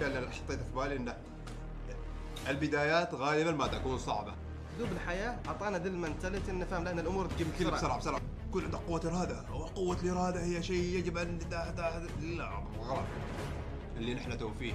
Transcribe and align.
الاشياء 0.00 0.44
اللي 0.50 0.64
في 0.64 0.72
بالي 0.76 0.96
إنه 0.96 1.16
البدايات 2.48 3.14
غالبا 3.14 3.50
ما 3.50 3.66
تكون 3.66 3.98
صعبة. 3.98 4.34
اسلوب 4.76 4.92
الحياة 4.92 5.38
أعطانا 5.46 5.78
ذا 5.78 5.88
ال 5.88 5.94
mentality 5.94 6.50
إنه 6.50 6.64
فاهم 6.64 6.84
لأن 6.84 6.98
الأمور 6.98 7.26
تجي 7.26 7.44
كل 7.58 7.70
بسرعة. 7.70 7.98
بسرعة 7.98 8.20
يكون 8.48 8.64
عندك 8.64 8.78
قوة 8.78 9.00
اراده 9.04 9.42
وقوه 9.52 9.96
الاراده 10.02 10.42
هي 10.44 10.62
شيء 10.62 10.98
يجب 10.98 11.18
أن 11.18 11.38
دا 11.38 11.70
دا 11.70 12.06
لا 12.22 12.50
غلط. 12.80 13.04
اللي 13.96 14.14
نحن 14.14 14.38
تو 14.38 14.50
فيه 14.58 14.74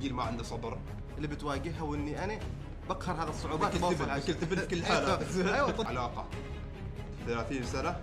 جيل 0.00 0.14
ما 0.14 0.22
عنده 0.22 0.42
صبر. 0.42 0.78
اللي 1.16 1.28
بتواجهها 1.28 1.82
وإني 1.82 2.24
أنا 2.24 2.38
بقهر 2.88 3.22
هذه 3.24 3.28
الصعوبات 3.28 3.82
على 3.82 4.20
كل 4.20 4.66
كل 4.70 4.84
حاله 4.84 5.54
أيوه 5.54 5.70
طبعا 5.70 5.88
علاقة. 5.88 6.26
30 7.26 7.62
سنة 7.62 8.00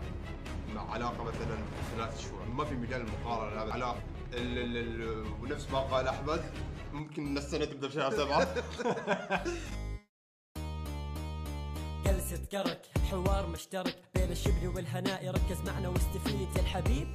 مع 0.76 0.92
علاقة 0.92 1.24
مثلا 1.24 1.58
ثلاث 1.96 2.22
شهور. 2.22 2.46
ما 2.46 2.66
في 2.66 2.76
مجال 2.76 3.02
المقارنه 3.02 3.64
لا 3.64 3.74
علاقة. 3.74 3.98
ال- 4.34 4.78
ال- 4.78 5.26
ونفس 5.42 5.72
ما 5.72 5.80
قال 5.80 6.08
أحمد 6.08 6.42
ممكن 6.94 7.38
السنة 7.38 7.66
تبدأ 7.66 7.88
بشهر 7.88 8.12
سبعة. 8.12 8.48
جلسة 12.06 12.46
كرك 12.52 12.82
حوار 13.12 13.48
مشترك 13.48 13.96
بين 14.16 14.32
الشبل 14.32 14.68
والهناء 14.76 15.28
ركز 15.30 15.62
معنا 15.66 15.90
واستفيد 15.90 16.48
يا 16.56 16.62
الحبيب. 16.62 17.08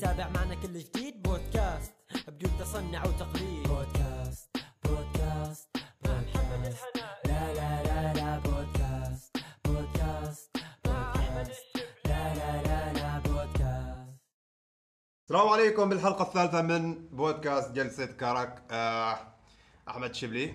تابع 0.00 0.28
معنا 0.28 0.54
كل 0.54 0.78
جديد 0.78 1.22
بودكاست 1.22 1.92
بدون 2.28 2.50
تصنع 2.60 3.04
وتقليد. 3.06 3.68
بودكاست 3.68 4.56
بودكاست 4.84 5.68
بودكاست 6.04 6.78
لا 7.26 7.54
لا 7.54 7.73
السلام 15.34 15.52
عليكم 15.52 15.88
بالحلقة 15.88 16.22
الثالثة 16.22 16.62
من 16.62 16.94
بودكاست 16.94 17.72
جلسة 17.72 18.06
كرك. 18.06 18.62
آه 18.70 19.18
أحمد 19.88 20.14
شبلي 20.14 20.54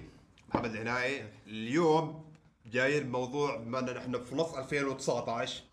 محمد 0.49 0.71
العنائي 0.71 1.23
اليوم 1.47 2.25
جايين 2.65 3.03
بموضوع 3.03 3.55
بما 3.57 3.79
ان 3.79 3.85
نحن 3.85 4.23
في 4.23 4.35
نص 4.35 4.53
2019 4.53 5.63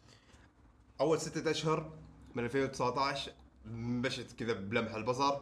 أول 1.00 1.20
ستة 1.20 1.50
أشهر 1.50 1.90
من 2.34 2.44
2019 2.44 3.32
مشت 3.74 4.38
كذا 4.38 4.52
بلمح 4.52 4.94
البصر. 4.94 5.36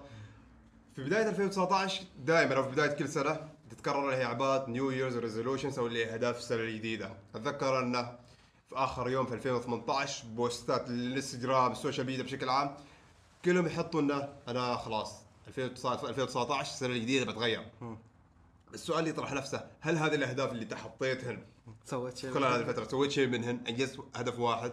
في 0.96 1.04
بداية 1.04 1.28
2019 1.28 2.04
دائما 2.18 2.56
أو 2.56 2.62
في 2.62 2.70
بداية 2.70 2.90
كل 2.90 3.08
سنة 3.08 3.48
تتكرر 3.70 4.14
هي 4.14 4.24
عباره 4.24 4.70
New 4.70 4.90
Year's 4.90 5.16
resolutions 5.16 5.78
أو 5.78 5.86
اللي 5.86 6.06
هي 6.06 6.14
أهداف 6.14 6.38
السنة 6.38 6.60
الجديدة. 6.60 7.10
أتذكر 7.34 7.78
أنه 7.78 8.18
في 8.68 8.74
آخر 8.76 9.08
يوم 9.08 9.26
في 9.26 9.34
2018 9.34 10.26
بوستات 10.26 10.88
الانستغرام 10.88 11.72
ال 11.72 11.77
social 11.77 12.06
media 12.06 12.24
بشكل 12.24 12.48
عام 12.48 12.76
كلهم 13.44 13.66
يحطوا 13.66 14.00
إنه 14.00 14.28
أنا 14.48 14.76
خلاص 14.76 15.22
2019 15.48 16.08
2019 16.08 16.72
السنة 16.72 16.88
الجديدة 16.94 17.32
بتغير. 17.32 17.66
السؤال 18.74 18.98
اللي 18.98 19.10
يطرح 19.10 19.32
نفسه 19.32 19.66
هل 19.80 19.98
هذه 19.98 20.14
الأهداف 20.14 20.52
اللي 20.52 20.62
انت 20.62 20.74
حطيتهن؟ 20.74 21.44
سويت 21.84 22.16
شيء 22.16 22.30
خلال 22.30 22.52
هذه 22.52 22.60
الفترة 22.60 22.88
سويت 22.88 23.10
شيء 23.10 23.26
منهن 23.26 23.60
أنجزت 23.68 24.00
هدف 24.14 24.38
واحد. 24.38 24.72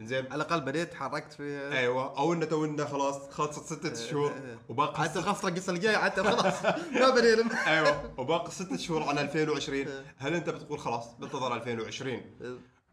زين 0.00 0.26
على 0.26 0.34
الأقل 0.34 0.60
بديت 0.60 0.94
حركت 0.94 1.32
في 1.32 1.72
أيوه. 1.72 2.18
أو 2.18 2.32
إنه 2.32 2.44
تو 2.44 2.64
إنه 2.64 2.84
خلاص 2.84 3.30
خلصت 3.30 3.64
ستة 3.74 3.94
شهور 3.94 4.32
وباقي 4.68 5.02
حتى 5.02 5.18
الخصره 5.18 5.48
القصة 5.48 5.72
الجايه 5.72 5.96
حتى 5.96 6.22
خلاص. 6.22 6.64
ما 7.00 7.10
بدينا. 7.10 7.66
أيوه. 7.66 8.20
وباقي 8.20 8.50
ستة 8.50 8.76
شهور 8.76 9.02
على 9.02 9.20
2020 9.20 9.86
هل 10.16 10.34
أنت 10.34 10.50
بتقول 10.50 10.78
خلاص 10.78 11.14
بنتظر 11.18 11.54
2020 11.54 12.22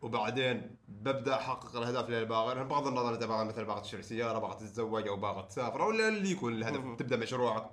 وبعدين 0.04 0.76
ببدأ 0.88 1.36
أحقق 1.36 1.76
الأهداف 1.76 2.06
اللي 2.06 2.26
باغي. 2.26 2.52
أنا 2.52 2.64
بغض 2.64 2.88
النظر 2.88 3.14
انت 3.14 3.24
باغي 3.24 3.46
مثلا 3.46 3.64
باغي 3.64 3.82
تشتري 3.82 4.04
سيارة 4.04 4.40
باغي 4.40 4.56
تتزوج 4.56 5.08
أو 5.08 5.16
باغي 5.18 5.48
تسافر 5.50 5.84
أو 5.84 5.92
اللي 5.92 6.32
يكون 6.32 6.54
الهدف 6.54 6.80
تبدأ 7.00 7.18
مشروعك. 7.18 7.70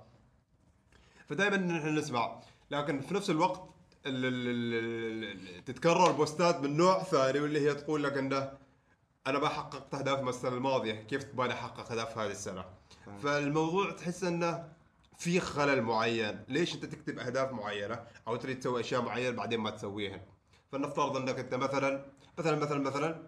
فدائما 1.25 1.57
نحن 1.57 1.95
نسمع. 1.95 2.41
لكن 2.71 3.01
في 3.01 3.13
نفس 3.13 3.29
الوقت 3.29 3.61
ال- 4.05 4.25
ال- 4.25 5.57
ال- 5.57 5.63
تتكرر 5.65 6.11
بوستات 6.11 6.59
من 6.59 6.77
نوع 6.77 7.03
ثاني 7.03 7.39
واللي 7.39 7.69
هي 7.69 7.73
تقول 7.73 8.03
لك 8.03 8.17
إنه 8.17 8.51
أنا 9.27 9.39
ما 9.39 9.47
حققت 9.49 9.93
أهداف 9.95 10.27
السنة 10.27 10.51
الماضيه 10.57 10.93
كيف 10.93 11.23
تبغاني 11.23 11.53
أحقق 11.53 11.91
أهداف 11.91 12.17
هذه 12.17 12.31
السنة؟ 12.31 12.65
فالموضوع 13.23 13.91
تحس 13.91 14.23
إنه 14.23 14.69
في 15.17 15.39
خلل 15.39 15.81
معين. 15.81 16.43
ليش 16.47 16.75
أنت 16.75 16.85
تكتب 16.85 17.19
أهداف 17.19 17.51
معينة 17.51 18.03
أو 18.27 18.35
تريد 18.35 18.59
تسوي 18.59 18.81
أشياء 18.81 19.01
معينة 19.01 19.35
بعدين 19.35 19.59
ما 19.59 19.69
تسويها؟ 19.69 20.21
فلنفترض 20.71 21.17
انك 21.17 21.39
انت 21.39 21.53
مثلا 21.55 22.05
مثلا 22.37 22.55
مثلا 22.55 22.79
مثلا 22.79 23.21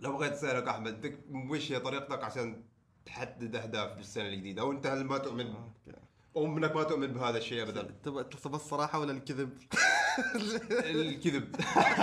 لو 0.00 0.12
بغيت 0.12 0.32
اسالك 0.32 0.68
أحمد 0.68 1.18
وش 1.50 1.72
هي 1.72 1.80
طريقتك 1.80 2.24
عشان 2.24 2.62
تحدد 3.06 3.56
أهداف 3.56 3.96
بالسنة 3.96 4.28
الجديدة؟ 4.28 4.62
أو 4.62 4.72
أنت 4.72 4.86
هل 4.86 5.04
ما 5.04 5.18
تؤمن؟ 5.18 5.54
أو 6.36 6.46
انك 6.46 6.76
ما 6.76 6.82
تؤمن 6.82 7.06
بهذا 7.06 7.38
الشيء 7.38 7.62
ابدا؟ 7.62 7.94
تبغى 8.04 8.24
تبغى 8.24 8.56
الصراحة 8.56 8.98
ولا 8.98 9.12
الكذب؟ 9.12 9.50
الكذب. 10.84 11.56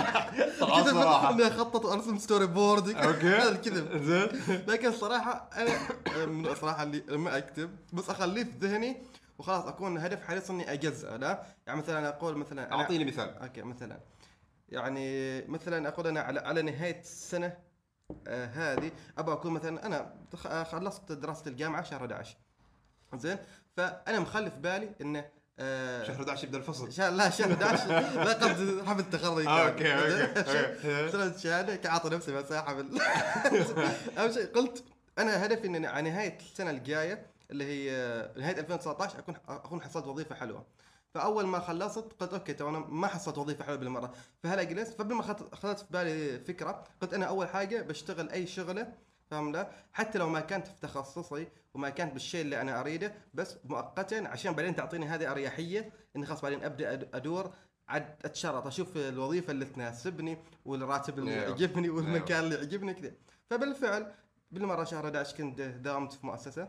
كذب 0.60 0.94
صراحة. 0.94 1.30
اني 1.30 1.46
أخطط 1.46 1.84
وأرسم 1.84 2.18
storyboard 2.18 2.88
okay. 2.96 3.28
هذا 3.28 3.48
الكذب. 3.48 3.96
زين. 4.02 4.28
لكن 4.68 4.88
الصراحه 4.88 5.50
أنا 5.56 6.26
من 6.26 6.46
الصراحه 6.46 6.82
اللي 6.82 7.02
لما 7.08 7.38
أكتب 7.38 7.70
بس 7.92 8.10
أخليه 8.10 8.44
في 8.44 8.50
ذهني 8.60 8.96
وخلاص 9.40 9.64
أكون 9.64 9.98
هدف 9.98 10.22
حريص 10.24 10.50
إني 10.50 10.72
اجزأه 10.72 11.16
لا؟ 11.16 11.42
يعني 11.66 11.78
مثلا 11.78 12.08
أقول 12.08 12.36
مثلا 12.36 12.72
أعطيني 12.72 13.04
مثال. 13.04 13.38
okay 13.38 13.62
مثلا. 13.62 14.00
يعني 14.68 15.42
مثلا 15.48 15.88
أقول 15.88 16.06
أنا 16.06 16.20
على 16.20 16.40
على 16.40 16.62
نهاية 16.62 17.00
السنة 17.00 17.56
آه 18.26 18.46
هذه 18.46 18.90
أبغى 19.18 19.34
أكون 19.34 19.52
مثلا 19.52 19.86
أنا 19.86 20.14
آه، 20.46 20.62
خلصت 20.62 21.12
دراسه 21.12 21.50
الجامعة 21.50 21.82
شهر 21.82 22.00
11 22.00 22.36
زين؟ 23.14 23.38
فأنا 23.76 24.20
مخلي 24.20 24.50
في 24.50 24.56
بالي 24.56 24.90
انه 25.00 25.24
آه 25.58 26.04
شهر 26.04 26.16
11 26.16 26.44
يبدأ 26.44 26.58
الفصل. 26.58 26.92
شهر 26.92 27.10
لا 27.10 27.30
شهر 27.30 27.52
11 27.52 27.88
لا 28.24 28.32
قصدي 28.32 28.82
حفل 28.82 29.00
التخرج. 29.00 29.46
آه، 29.46 29.68
okay، 29.68 29.94
okay. 29.94 31.10
سنة 31.12 31.24
الشهادة؟ 31.24 31.76
كعاطي 31.76 32.08
نفسي 32.08 32.32
مساحة 32.32 32.74
بال 32.74 33.00
أول 34.18 34.34
شيء 34.34 34.46
قلت 34.46 34.84
أنا 35.18 35.46
هدفي 35.46 35.66
إن 35.66 35.84
على 35.84 36.10
نهاية 36.10 36.38
السنة 36.38 36.70
الجاية 36.70 37.26
اللي 37.50 37.64
هي 37.64 37.90
نهاية 38.36 38.58
2019 38.60 39.18
أكون 39.18 39.36
أكون 39.48 39.82
حصلت 39.82 40.06
وظيفة 40.06 40.34
حلوة. 40.34 40.66
فأول 41.14 41.46
ما 41.46 41.60
خلصت 41.60 42.12
قلت 42.20 42.32
okay 42.32 42.54
تو 42.54 42.68
أنا 42.68 42.78
ما 42.78 43.06
حصلت 43.06 43.38
وظيفة 43.38 43.64
حلوة 43.64 43.78
بالمرة. 43.78 44.14
فهلا 44.42 44.62
جلست 44.62 44.94
فقبل 44.94 45.14
ما 45.14 45.20
أخذت 45.52 45.78
في 45.78 45.86
بالي 45.90 46.40
فكرة 46.40 46.84
قلت 47.00 47.14
أنا 47.14 47.26
أول 47.26 47.48
حاجة 47.48 47.82
بشتغل 47.82 48.28
أي 48.30 48.46
شغلة 48.46 48.92
فاهم 49.30 49.52
لا؟ 49.52 49.70
حتى 49.92 50.18
لو 50.18 50.28
ما 50.28 50.40
كانت 50.40 50.66
في 50.66 50.80
تخصصي 50.80 51.48
وما 51.74 51.90
كانت 51.90 52.12
بالشيء 52.12 52.40
اللي 52.40 52.60
أنا 52.60 52.80
أريده 52.80 53.14
بس 53.34 53.56
مؤقتا 53.64 54.14
عشان 54.14 54.52
بعدين 54.52 54.76
تعطيني 54.76 55.06
هذه 55.06 55.30
أريحية 55.30 55.92
إني 56.16 56.26
خلاص 56.26 56.40
بعدين 56.42 56.64
أبدأ 56.64 56.92
أدور 57.14 57.50
عد 57.88 58.16
أتشرط 58.24 58.66
أشوف 58.66 58.96
الوظيفة 58.96 59.50
اللي 59.50 59.64
تناسبني 59.64 60.38
والراتب 60.64 61.18
اللي 61.18 61.32
أيوه. 61.34 61.42
يعجبني 61.44 61.88
والمكان 61.90 62.44
اللي 62.44 62.54
يعجبني 62.54 62.94
كذا. 62.94 63.12
فبالفعل 63.50 64.12
بالمرة 64.50 64.84
شهر 64.84 65.04
11 65.04 65.36
كنت 65.36 65.60
داومت 65.60 66.12
في 66.12 66.26
مؤسسة. 66.26 66.68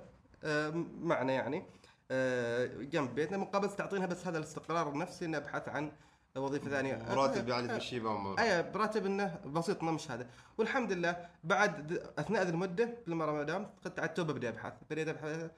معنا 1.02 1.34
يعني. 1.34 1.66
آه، 2.12 2.66
جنب 2.66 3.16
بيتنا. 3.16 3.38
مقابل 3.38 3.70
تعطينها 3.70 4.06
بس 4.08 4.28
هذا 4.28 4.38
الاستقرار 4.38 4.90
النفسي 4.90 5.26
اني 5.26 5.38
أبحث 5.38 5.70
عن 5.70 5.92
وظيفة 6.38 6.70
ثانية. 6.70 7.14
راتب 7.14 7.50
يعني 7.50 7.68
تمشي 7.68 8.00
بامور 8.00 8.40
أي 8.40 8.64
براتب 8.64 9.06
إنه 9.06 9.40
بسيط 9.46 9.82
انه 9.82 9.92
مش 9.92 10.12
هذا. 10.12 10.28
والحمد 10.58 10.92
لله 10.92 11.26
بعد 11.44 11.92
أثناء 12.20 12.44
ذي 12.44 12.50
المدة 12.50 12.98
ما 13.08 13.44
دام 13.44 13.70
قلت 13.86 14.00
عاد 14.00 14.14
تو 14.14 14.24
ببدا 14.24 14.50
أبحث. 14.50 14.74
بديت 14.90 15.08
أبحث 15.08 15.50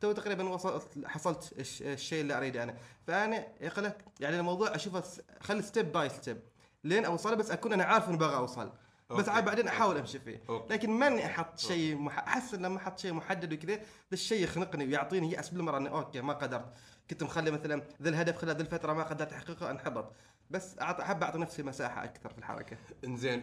تو 0.00 0.12
تقريبا 0.12 0.48
وصلت 0.48 0.98
حصلت 1.06 1.52
الش- 1.58 1.82
الشيء 1.82 2.20
اللي 2.20 2.38
أريده 2.38 2.62
أنا. 2.62 2.74
فأنا 3.06 3.46
يقول 3.60 3.84
لك 3.84 4.04
يعني 4.20 4.38
الموضوع 4.38 4.74
أشوفه 4.74 5.02
خلي 5.40 5.62
step 5.62 5.92
by 5.92 6.08
step 6.08 6.38
لين 6.84 7.04
اوصل 7.04 7.36
بس 7.36 7.50
أكون 7.50 7.72
أنا 7.72 7.84
عارف 7.84 8.08
إني 8.08 8.16
أبغى 8.16 8.36
أوصل. 8.36 8.72
بس. 9.16 9.28
عاد 9.28 9.44
بعدين 9.44 9.68
أحاول 9.68 9.96
أمشي 9.96 10.18
فيه 10.18 10.40
أوكي. 10.48 10.74
لكن 10.74 10.90
ماني 10.90 11.26
أحط 11.26 11.58
شيء 11.58 11.96
مح... 11.96 12.18
أحس 12.18 12.54
لما 12.54 12.76
أحط 12.76 12.98
شيء 12.98 13.12
محدد 13.12 13.52
وكذا 13.52 13.74
ذا 13.74 13.82
الشيء 14.12 14.44
يخنقني 14.44 14.84
ويعطيني 14.86 15.32
يأس 15.32 15.50
بالمرة 15.50 15.78
انه 15.78 15.90
أوكي 15.90 16.20
ما 16.20 16.32
قدرت 16.32 16.72
كنت 17.10 17.22
مخلي 17.22 17.50
مثلا 17.50 17.82
ذا 18.02 18.08
الهدف 18.08 18.38
خلال 18.38 18.56
ذي 18.56 18.62
الفترة 18.62 18.92
ما 18.92 19.02
قدرت 19.02 19.32
أحققه 19.32 19.70
انحبط 19.70 20.12
بس 20.50 20.78
أحب 20.78 21.22
أعطي 21.22 21.38
نفسي 21.38 21.62
مساحة 21.62 22.04
أكثر 22.04 22.28
في 22.28 22.38
الحركة 22.38 22.76
إنزين 23.04 23.42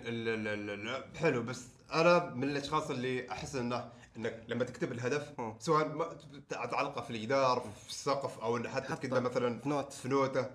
حلو 1.15 1.43
بس 1.43 1.67
أنا 1.93 2.29
من 2.35 2.43
الأشخاص 2.43 2.89
اللي 2.89 3.31
أحس 3.31 3.55
إنه 3.55 3.89
إنك 4.17 4.43
لما 4.47 4.63
تكتب 4.63 4.91
الهدف. 4.91 5.33
سواء 5.59 5.87
ما 5.87 6.17
تعلقه 6.49 7.01
في 7.01 7.09
الجدار 7.09 7.59
في 7.83 7.89
السقف 7.89 8.39
أو 8.39 8.63
حتى 8.67 8.95
تكتبه 8.95 9.19
مثلا 9.19 9.59
في 9.59 9.69
نوت. 9.69 9.93
في 9.93 10.07
نوته 10.09 10.45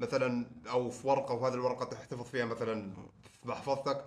مثلا 0.00 0.46
أو 0.70 0.90
في 0.90 1.08
ورقة 1.08 1.34
وهذه 1.34 1.54
الورقة 1.54 1.84
تحتفظ 1.84 2.22
فيها 2.22 2.44
مثلا 2.44 2.92
في 3.42 3.48
محفظتك 3.48 4.04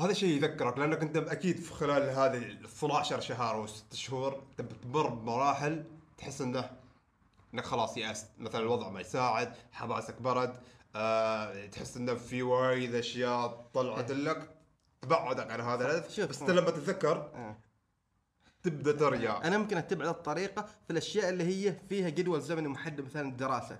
هذا 0.00 0.12
شيء 0.12 0.36
يذكرك 0.36 0.78
لأنك 0.78 1.02
أنت 1.02 1.16
أكيد 1.16 1.56
في 1.56 1.74
خلال 1.74 2.02
هذه 2.02 2.36
ال 2.36 2.64
12 2.64 3.20
شهر 3.20 3.54
أو 3.54 3.66
6 3.66 3.96
شهور 3.96 4.42
أنت 4.50 4.72
بتمر 4.72 5.08
بمراحل 5.08 5.84
تحس 6.18 6.40
إنه 6.40 6.70
إنك 7.54 7.64
خلاص 7.64 7.96
يأست 7.96 8.28
مثلا 8.38 8.60
الوضع 8.60 8.88
ما 8.88 9.00
يساعد 9.00 9.54
حماسك 9.72 10.22
برد 10.22 10.56
آه، 10.96 11.66
تحس 11.66 11.96
إنه 11.96 12.14
في 12.14 12.42
وايد 12.42 12.94
أشياء 12.94 13.66
طلعت 13.74 14.10
لك 14.10 14.56
تبعدك 15.02 15.50
عن 15.50 15.60
هذا 15.60 15.90
الهدف 15.90 16.14
شوف. 16.14 16.30
بس 16.30 16.40
أنت 16.40 16.50
لما 16.50 16.70
تتذكر 16.70 17.16
آه. 17.34 17.56
تبدأ 18.62 18.92
ترجع 18.92 19.44
أنا 19.44 19.58
ممكن 19.58 19.76
أتبع 19.76 20.10
الطريقة 20.10 20.62
في 20.62 20.90
الأشياء 20.90 21.28
اللي 21.28 21.44
هي 21.44 21.74
فيها 21.88 22.08
جدول 22.08 22.40
زمني 22.40 22.68
محدد 22.68 23.04
مثلا 23.04 23.28
الدراسة 23.28 23.78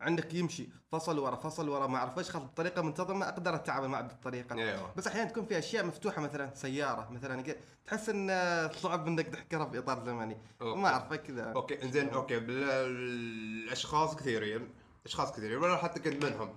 عندك 0.00 0.34
يمشي 0.34 0.68
فصل 0.92 1.18
ورا 1.18 1.36
فصل 1.36 1.68
ورا 1.68 1.86
ما 1.86 1.98
أعرف 1.98 2.18
إيش 2.18 2.30
خلاص 2.30 2.44
بطريقه 2.44 2.82
منتظمه 2.82 3.28
أقدر 3.28 3.54
أتعامل 3.54 3.88
معه 3.88 4.02
بالطريقة 4.02 4.56
أيوه 4.56 4.92
بس 4.96 5.06
أحيانا 5.06 5.30
تكون 5.30 5.44
في 5.44 5.58
أشياء 5.58 5.86
مفتوحة 5.86 6.22
مثلا 6.22 6.50
سيارة 6.54 7.08
مثلا 7.10 7.54
تحس 7.86 8.08
إن 8.08 8.70
صعب 8.82 9.06
إنك 9.06 9.26
تحكرها 9.28 9.66
في 9.66 9.78
إطار 9.78 10.04
زمني. 10.04 10.36
أوكي. 10.62 10.80
ما 10.80 10.88
أعرف 10.88 11.14
كذا. 11.14 11.52
أوكي 11.52 11.82
إنزين 11.82 12.08
أوكي. 12.08 12.38
الأشخاص 12.38 14.16
كثيرين 14.16 14.68
أشخاص 15.06 15.32
كثيرين. 15.32 15.58
وأنا 15.58 15.76
حتى 15.76 16.00
كنت 16.00 16.24
منهم. 16.24 16.54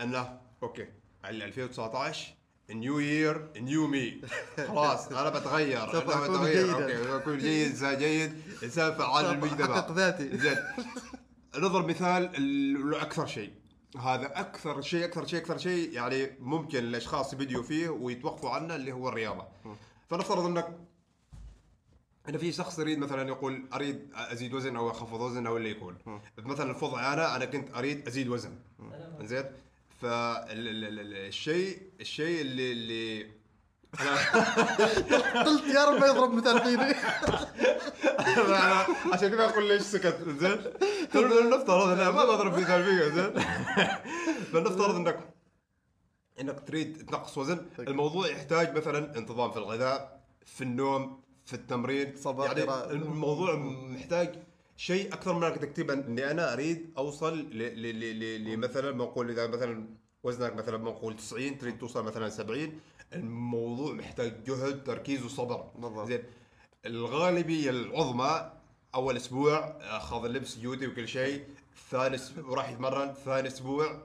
انه 0.00 0.40
أوكي 0.62 0.88
على 1.24 1.44
2019 1.44 2.34
new 2.70 2.98
year 2.98 3.50
new 3.56 3.86
me 3.86 4.20
خلاص 4.56 5.12
أنا 5.12 5.30
بتغير 5.30 5.90
أنا 5.90 5.98
بتغير. 6.00 6.74
أوكي 6.74 7.18
بكون 7.18 7.38
جيد 7.38 7.84
جيد 7.84 8.42
إنسان 8.62 8.94
فعال 8.94 9.26
حقق 9.26 9.32
للمجتمع. 9.32 9.86
ذاتي. 9.90 10.38
زين 10.38 10.56
نضرب 11.58 11.88
مثال 11.88 12.36
ال- 12.36 12.94
أكثر 12.94 13.26
شيء. 13.26 13.52
هذا 14.00 14.40
أكثر 14.40 14.80
شيء 14.80 15.04
أكثر 15.04 15.26
شيء 15.26 15.40
أكثر 15.40 15.58
شيء 15.58 15.92
يعني 15.92 16.30
ممكن 16.40 16.78
الأشخاص 16.78 17.32
يبديوا 17.32 17.62
فيه 17.62 17.88
ويتوقفوا 17.88 18.50
عنه 18.50 18.74
اللي 18.76 18.92
هو 18.92 19.08
الرياضة. 19.08 19.46
فنفترض 20.08 20.44
إنك 20.46 20.78
إن 22.28 22.38
في 22.38 22.52
شخص 22.52 22.78
يريد 22.78 22.98
مثلا 22.98 23.28
يقول 23.28 23.64
أريد 23.72 24.08
أزيد 24.14 24.54
وزن 24.54 24.76
أو 24.76 24.90
أخفض 24.90 25.20
وزن 25.20 25.46
أو 25.46 25.56
اللي 25.56 25.70
يكون. 25.70 25.98
مثلا 26.38 26.84
وضعي 26.84 27.12
أنا 27.12 27.36
أنا 27.36 27.44
كنت 27.44 27.74
أريد 27.76 28.06
أزيد 28.06 28.28
وزن. 28.28 28.58
زين 29.22 29.44
فالشيء 30.00 31.78
الشيء 32.00 32.40
اللي 32.40 32.72
اللي 32.72 33.30
قلت 35.46 35.64
يا 35.74 35.84
رب 35.84 36.00
ما 36.00 36.06
يضرب 36.06 36.34
مثال 36.34 36.60
فيني 36.60 36.86
عشان 39.12 39.28
كذا 39.28 39.44
أقول 39.44 39.68
ليش 39.68 39.82
سكت 39.82 40.18
زين؟ 40.40 40.58
فلنفترض 41.10 41.88
أنا 41.88 42.10
ما 42.10 42.24
بضرب 42.24 42.58
مثال 42.58 42.84
فيك 42.84 43.12
زين؟ 43.14 43.30
فلنفترض 44.52 44.94
انك 44.94 45.18
إنك 46.40 46.60
تريد 46.60 47.06
تنقص 47.06 47.38
وزن 47.38 47.66
الموضوع 47.78 48.26
يحتاج 48.26 48.76
مثلا 48.76 49.18
انتظام 49.18 49.50
في 49.50 49.56
الغذاء 49.56 50.20
في 50.46 50.64
النوم 50.64 51.22
في 51.44 51.54
التمرين. 51.54 52.16
صبر 52.16 52.44
يعني. 52.44 52.62
الموضوع 52.90 53.56
محتاج 53.56 54.42
شيء 54.76 55.14
أكثر 55.14 55.32
من 55.34 55.44
أنك 55.44 55.58
تكتب 55.58 55.90
إني 55.90 56.30
أنا 56.30 56.52
أريد 56.52 56.92
أوصل 56.98 57.38
لمثلا 58.40 58.90
بنقول 58.90 59.30
إذا 59.30 59.46
مثلا 59.46 59.88
وزنك 60.26 60.56
مثلا 60.56 60.76
بنقول 60.76 61.16
90 61.16 61.58
تريد 61.58 61.78
توصل 61.78 62.04
مثلا 62.04 62.28
70 62.28 62.80
الموضوع 63.12 63.94
محتاج 63.94 64.44
جهد 64.44 64.84
تركيز 64.84 65.24
وصبر. 65.24 65.70
بالضبط. 65.78 66.08
زين. 66.08 66.22
الغالبية 66.86 67.70
العظمى 67.70 68.52
أول 68.94 69.16
أسبوع 69.16 69.58
أخذ 69.80 70.24
اللبس 70.24 70.58
جو 70.58 70.72
دي 70.72 70.86
وكل 70.86 71.08
شيء. 71.08 71.44
ثاني 71.90 72.14
أسبوع 72.14 72.54
راح 72.56 72.70
يتمرن. 72.70 73.14
ثاني 73.24 73.48
أسبوع 73.48 74.02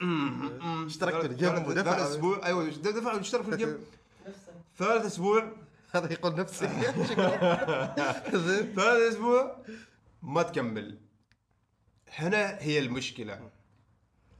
اشترك 0.86 1.20
في 1.20 1.26
الجيم 1.26 1.48
ثالث 1.48 1.68
ودفع. 1.68 2.06
أسبوع. 2.06 2.46
أيوه 2.46 2.68
دفع 2.70 3.14
واشترك 3.14 3.42
في 3.42 3.48
الجيم. 3.50 3.78
ثالث 4.78 5.06
أسبوع. 5.06 5.52
هذا 5.94 6.12
يقول 6.12 6.34
نفسي. 6.34 6.66
زين. 8.46 8.72
ثالث 8.74 9.12
أسبوع 9.12 9.56
ما 10.22 10.42
تكمل. 10.42 10.98
هنا 12.08 12.58
هي 12.60 12.78
المشكلة. 12.78 13.50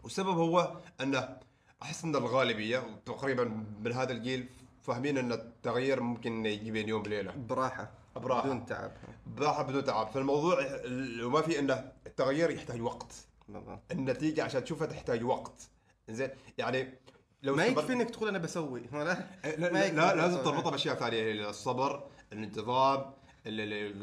والسبب 0.05 0.29
هو 0.39 0.77
أنه 1.01 1.39
أحس 1.83 2.05
أن 2.05 2.17
الغالبية 2.17 3.01
تقريبا 3.07 3.45
من 3.85 3.93
هذا 3.93 4.13
الجيل 4.13 4.47
فاهمين 4.83 5.19
أن 5.19 5.33
التغيير 5.33 6.01
ممكن 6.01 6.47
يجي 6.47 6.71
بين 6.71 6.89
يوم 6.89 7.03
وليلة. 7.03 7.33
براحة 7.49 7.91
براحة. 8.17 8.43
بدون 8.43 8.67
تعب. 8.67 8.93
براحة 9.27 9.63
بدون 9.63 9.85
تعب. 9.85 10.07
فالموضوع 10.11 10.59
ال- 10.61 11.25
وما 11.25 11.41
في 11.41 11.59
انه 11.59 11.93
التغيير 12.07 12.51
يحتاج 12.51 12.81
وقت. 12.83 13.13
بالضبط. 13.49 13.79
النتيجة 13.93 14.45
عشان 14.45 14.65
تشوفها 14.65 14.87
تحتاج 14.87 15.25
وقت. 15.25 15.69
زين 16.09 16.29
يعني 16.59 16.95
لو 17.43 17.57
ما 17.57 17.65
يكفي 17.67 17.93
إنك 17.93 18.11
تقول 18.11 18.29
أنا 18.29 18.39
بسوي. 18.39 18.81
لا 18.93 19.05
لا, 19.05 19.27
لا, 19.45 19.69
لا 19.71 19.89
إنك 19.89 20.17
لازم. 20.17 20.43
تربطها 20.43 20.71
بأشياء 20.71 20.95
ثانية 20.95 21.49
الصبر 21.51 22.05
الانتظام 22.33 23.13
اللي 23.47 23.95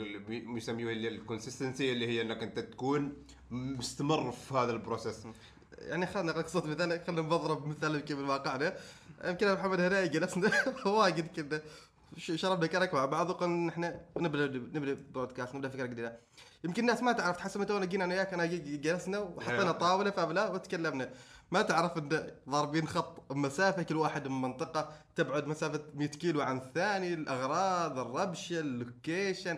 يسميه 0.58 0.94
ال 0.94 1.02
consistency 1.02 1.92
اللي 1.92 2.08
هي 2.08 2.22
إنك 2.22 2.44
أنت 2.44 2.60
تكون 2.60 3.14
مستمر 3.52 4.32
في 4.32 4.54
هذا 4.54 4.72
ال 4.72 4.79
process 4.79 5.28
يعني 5.82 6.08
خلنا 6.08 6.32
نقصد 6.32 6.66
مثلا 6.68 7.04
خلينا 7.08 7.22
بضرب 7.22 7.68
مثال 7.68 7.96
يمكن 7.96 8.16
من 8.18 8.30
واقعنا. 8.30 8.74
يمكن 9.26 9.54
محمد 9.54 9.80
هناء 9.80 10.06
جلسنا 10.06 10.52
واجد 10.86 11.28
كنا 11.36 11.62
ش- 12.18 12.32
شربنا 12.32 12.68
كرك. 12.68 12.94
مع 12.94 13.06
بعض 13.06 13.30
وقلنا 13.30 13.70
إحنا 13.70 14.02
نبدا 14.18 14.46
نبدا 14.48 14.98
بودكاست 15.14 15.56
نبدا 15.56 15.70
فكره 15.70 15.86
جديده 15.86 16.20
يمكن 16.64 16.82
الناس 16.82 17.04
ما 17.04 17.12
تعرف 17.12 17.38
تحسب 17.38 17.64
تونا 17.64 17.86
جينا 17.86 18.06
أنا 18.06 18.14
وياك 18.14 18.34
أنا 18.34 18.46
جلسنا 18.46 19.20
وحطينا 19.20 19.60
أيوة. 19.62 19.72
طاولة 19.72 20.12
فبلا 20.12 20.50
وتكلمنا. 20.52 21.10
ما 21.52 21.62
تعرف 21.62 21.98
إن 21.98 22.32
ضاربين 22.50 22.88
خط 22.88 23.32
مسافة 23.32 23.84
كل 23.84 23.96
واحد 23.96 24.28
من 24.28 24.42
منطقة 24.42 24.90
تبعد 25.16 25.48
مسافة 25.48 25.82
100 25.96 26.08
كيلو 26.08 26.42
عن 26.42 26.58
الثاني 26.58 27.14
الأغراض 27.14 28.00
الربشة 28.00 28.60
ال 28.60 28.69
location. 28.69 29.58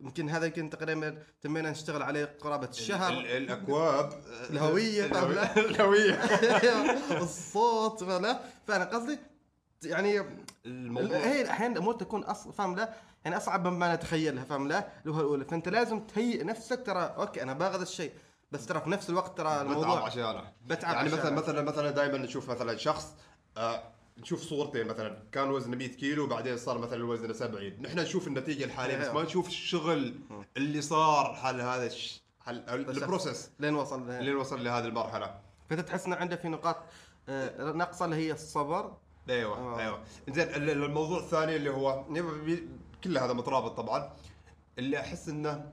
يمكن 0.00 0.30
هذا 0.30 0.46
يمكن 0.46 0.70
تقريبا 0.70 1.22
تمينا 1.42 1.70
نشتغل 1.70 2.02
عليه 2.02 2.36
قرابة 2.40 2.68
الشهر. 2.68 3.12
ال- 3.12 3.26
الأكواب. 3.26 4.12
الهوية، 4.50 5.06
فاهم؟ 5.12 5.34
الهوية- 5.34 5.58
الهوية. 5.58 6.14
الصوت 7.22 8.04
فلا 8.04 8.40
فأنا 8.66 8.84
قصدي 8.84 9.18
يعني 9.84 10.22
الموضوع 10.66 11.16
هي 11.16 11.50
أحيانا 11.50 11.72
الأمور 11.74 11.94
تكون 11.94 12.22
أصلا 12.24 12.52
فاهم 12.52 12.76
لا؟ 12.76 12.94
يعني 13.24 13.36
أصعب 13.36 13.66
مما 13.68 13.94
نتخيلها 13.94 14.44
فاهم 14.44 14.68
لا؟ 14.68 14.88
اللي 15.06 15.20
الأولى. 15.20 15.44
فأنت 15.44 15.68
لازم 15.68 16.00
تهيئ 16.00 16.44
نفسك 16.44 16.82
ترى 16.86 17.14
أوكي 17.18 17.42
أنا 17.42 17.52
هذا 17.68 17.82
الشيء 17.82 18.12
بس 18.52 18.66
ترى 18.66 18.80
في 18.80 18.90
نفس 18.90 19.10
الوقت 19.10 19.38
ترى 19.38 19.48
بتعب 19.48 19.66
الموضوع 19.66 20.04
عشانه. 20.06 20.52
بتعب 20.66 20.94
يعني 20.94 21.08
مثلا 21.08 21.20
عشانه. 21.20 21.36
مثلا 21.36 21.62
مثلا 21.62 21.90
دائما 21.90 22.18
نشوف 22.18 22.50
مثلا 22.50 22.76
شخص 22.76 23.14
آه 23.56 23.82
نشوف 24.18 24.42
صورتين 24.42 24.86
مثلا. 24.86 25.22
كان 25.32 25.50
وزنه 25.50 25.76
100 25.76 25.88
كيلو 25.88 26.24
وبعدين 26.24 26.56
صار 26.56 26.78
مثلا 26.78 27.04
وزنه 27.04 27.32
70 27.32 27.72
نحن 27.82 27.98
نشوف 27.98 28.26
النتيجة 28.26 28.64
الحالية 28.64 28.96
بس 28.98 29.06
ما 29.08 29.22
نشوف 29.22 29.48
الشغل 29.48 30.14
اللي 30.56 30.80
صار 30.80 31.34
حل 31.34 31.60
هذا 31.60 31.86
الش... 31.86 32.22
حل 32.40 32.56
البروسيس. 32.68 33.50
لين 33.60 33.74
وصل 33.74 34.10
اللي 34.10 34.34
وصل 34.34 34.64
لهذه 34.64 34.84
المرحلة. 34.84 35.40
فانت 35.70 35.80
تحس 35.80 36.06
ان 36.06 36.12
عنده 36.12 36.36
في 36.36 36.48
نقاط 36.48 36.76
آه، 37.28 37.72
ناقصه 37.72 38.04
اللي 38.04 38.16
هي 38.16 38.32
الصبر. 38.32 38.96
أيوه 39.30 39.56
آه. 39.58 39.80
أيوه. 39.80 40.02
زين 40.30 40.48
ال- 40.48 40.70
ال- 40.70 40.82
الموضوع 40.84 41.18
الثاني 41.18 41.56
اللي 41.56 41.70
هو 41.70 42.04
كل 43.04 43.18
هذا 43.18 43.32
مترابط 43.32 43.76
طبعا. 43.76 44.12
اللي 44.78 45.00
أحس 45.00 45.28
إنه 45.28 45.72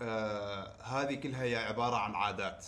آه 0.00 0.82
هذه 0.82 1.14
كلها 1.14 1.42
هي 1.42 1.56
عبارة 1.56 1.96
عن 1.96 2.14
عادات. 2.14 2.66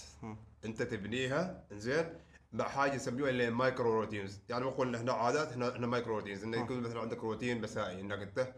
أنت 0.64 0.82
تبنيها 0.82 1.64
زين 1.72 2.06
مع 2.52 2.69
حاجة 2.69 2.95
يسموها 2.95 3.31
اللي 3.31 3.50
micro 3.50 4.00
routines 4.00 4.40
يعني 4.49 4.64
بقول 4.64 4.97
هنا 4.97 5.12
عادات 5.12 5.52
هنا 5.52 5.76
هنا 5.76 5.87
micro 5.87 6.14
routines 6.18 6.44
انه 6.45 6.57
يكون 6.57 6.81
مثلا 6.81 7.00
عندك 7.00 7.19
روتين 7.25 7.61
مسائي 7.61 8.00
إنك 8.00 8.19
أنت 8.19 8.55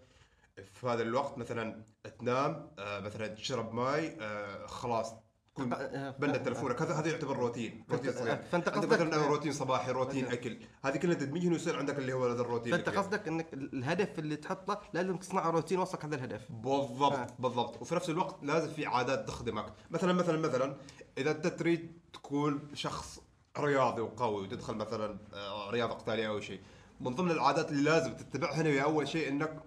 في 0.72 0.86
هذا 0.86 1.02
الوقت 1.02 1.38
مثلا 1.38 1.84
تنام 2.18 2.70
آه 2.78 3.00
مثلا 3.00 3.26
تشرب 3.26 3.74
ماي 3.74 4.16
آه 4.20 4.66
خلاص 4.66 5.12
تكون 5.54 5.72
آه، 5.72 6.10
بند 6.10 6.42
تلفونك 6.42 6.82
هذا 6.82 6.94
هذا 6.94 7.10
يعتبر 7.10 7.36
روتين. 7.36 7.84
روتين 7.90 8.12
صغير 8.12 8.36
فأنت 8.52 8.68
عندك 8.68 8.88
قصدك- 8.88 9.06
مثلا 9.06 9.26
روتين 9.26 9.52
صباحي 9.52 9.92
روتين 9.92 10.26
أكل. 10.26 10.58
هذه 10.84 10.96
كلها 10.96 11.14
تدمجهم 11.14 11.52
ويصير 11.52 11.78
عندك 11.78 11.98
اللي 11.98 12.12
هو 12.12 12.26
هذا 12.26 12.40
الروتين 12.42 12.72
فانت. 12.72 12.88
قصدك 12.88 13.28
إنك 13.28 13.52
الهدف 13.54 14.18
اللي 14.18 14.36
تحطه 14.36 14.80
لازم 14.94 15.16
تصنع 15.16 15.50
روتين 15.50 15.78
وصلك 15.78 16.04
هذا 16.04 16.14
الهدف. 16.14 16.52
بالضبط 16.52 17.12
آه. 17.12 17.26
بالضبط. 17.38 17.82
وفي 17.82 17.94
نفس 17.94 18.10
الوقت 18.10 18.36
لازم 18.44 18.68
في 18.72 18.86
عادات 18.86 19.28
تخدمك. 19.28 19.72
مثلا 19.90 20.12
مثلا 20.12 20.38
مثلا 20.38 20.76
إذا 21.18 21.30
أنت 21.30 21.46
تريد 21.46 21.98
تكون 22.12 22.68
شخص 22.74 23.20
رياضي 23.60 24.00
وقوي 24.00 24.42
وتدخل 24.42 24.74
مثلا 24.74 25.18
آه، 25.34 25.70
رياضة 25.70 25.94
قتالية 25.94 26.28
أو 26.28 26.40
شيء. 26.40 26.60
من 27.00 27.14
ضمن 27.14 27.30
العادات 27.30 27.70
اللي 27.70 27.90
لازم 27.90 28.16
تتبعها 28.16 28.62
هي 28.62 28.82
أول 28.82 29.08
شيء 29.08 29.28
إنك 29.28 29.62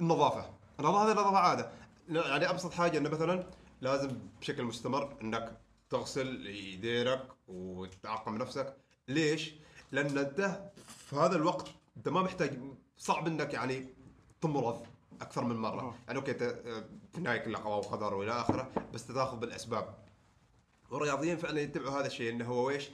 النظافة. 0.00 0.50
النظافة 0.80 1.06
هذه 1.06 1.12
نظافه 1.12 1.38
عادة. 1.38 1.70
يعني 2.08 2.50
أبسط 2.50 2.72
حاجة 2.72 2.98
إنه 2.98 3.08
مثلا 3.08 3.46
لازم 3.80 4.18
بشكل 4.40 4.62
مستمر 4.62 5.16
إنك 5.22 5.60
تغسل 5.90 6.46
يدينك 6.46 7.22
وتعقم 7.48 8.38
نفسك. 8.38 8.76
ليش؟ 9.08 9.54
لأن 9.92 10.18
انت 10.18 10.70
في 10.86 11.16
هذا 11.16 11.36
الوقت 11.36 11.68
أنت 11.96 12.08
ما 12.08 12.22
محتاج 12.22 12.58
صعب 12.96 13.26
إنك 13.26 13.54
يعني 13.54 13.86
تمرض 14.40 14.86
أكثر 15.20 15.44
من 15.44 15.56
مرة. 15.56 15.94
يعني 16.06 16.18
أوكي 16.18 16.30
انت 16.30 16.42
آه، 16.42 16.84
في 17.12 17.18
النهاية 17.18 17.38
كلها 17.38 17.60
قضاء 17.60 17.78
وقدر 17.78 18.14
وإلى 18.14 18.32
آخره 18.32 18.70
بس 18.94 19.06
تاخذ 19.06 19.36
بالأسباب. 19.36 19.94
والرياضيين 20.92 21.36
فعلا 21.36 21.60
يتبعوا 21.60 22.00
هذا 22.00 22.06
الشيء 22.06 22.30
إنه 22.32 22.44
هو 22.44 22.70
إيش؟ 22.70 22.90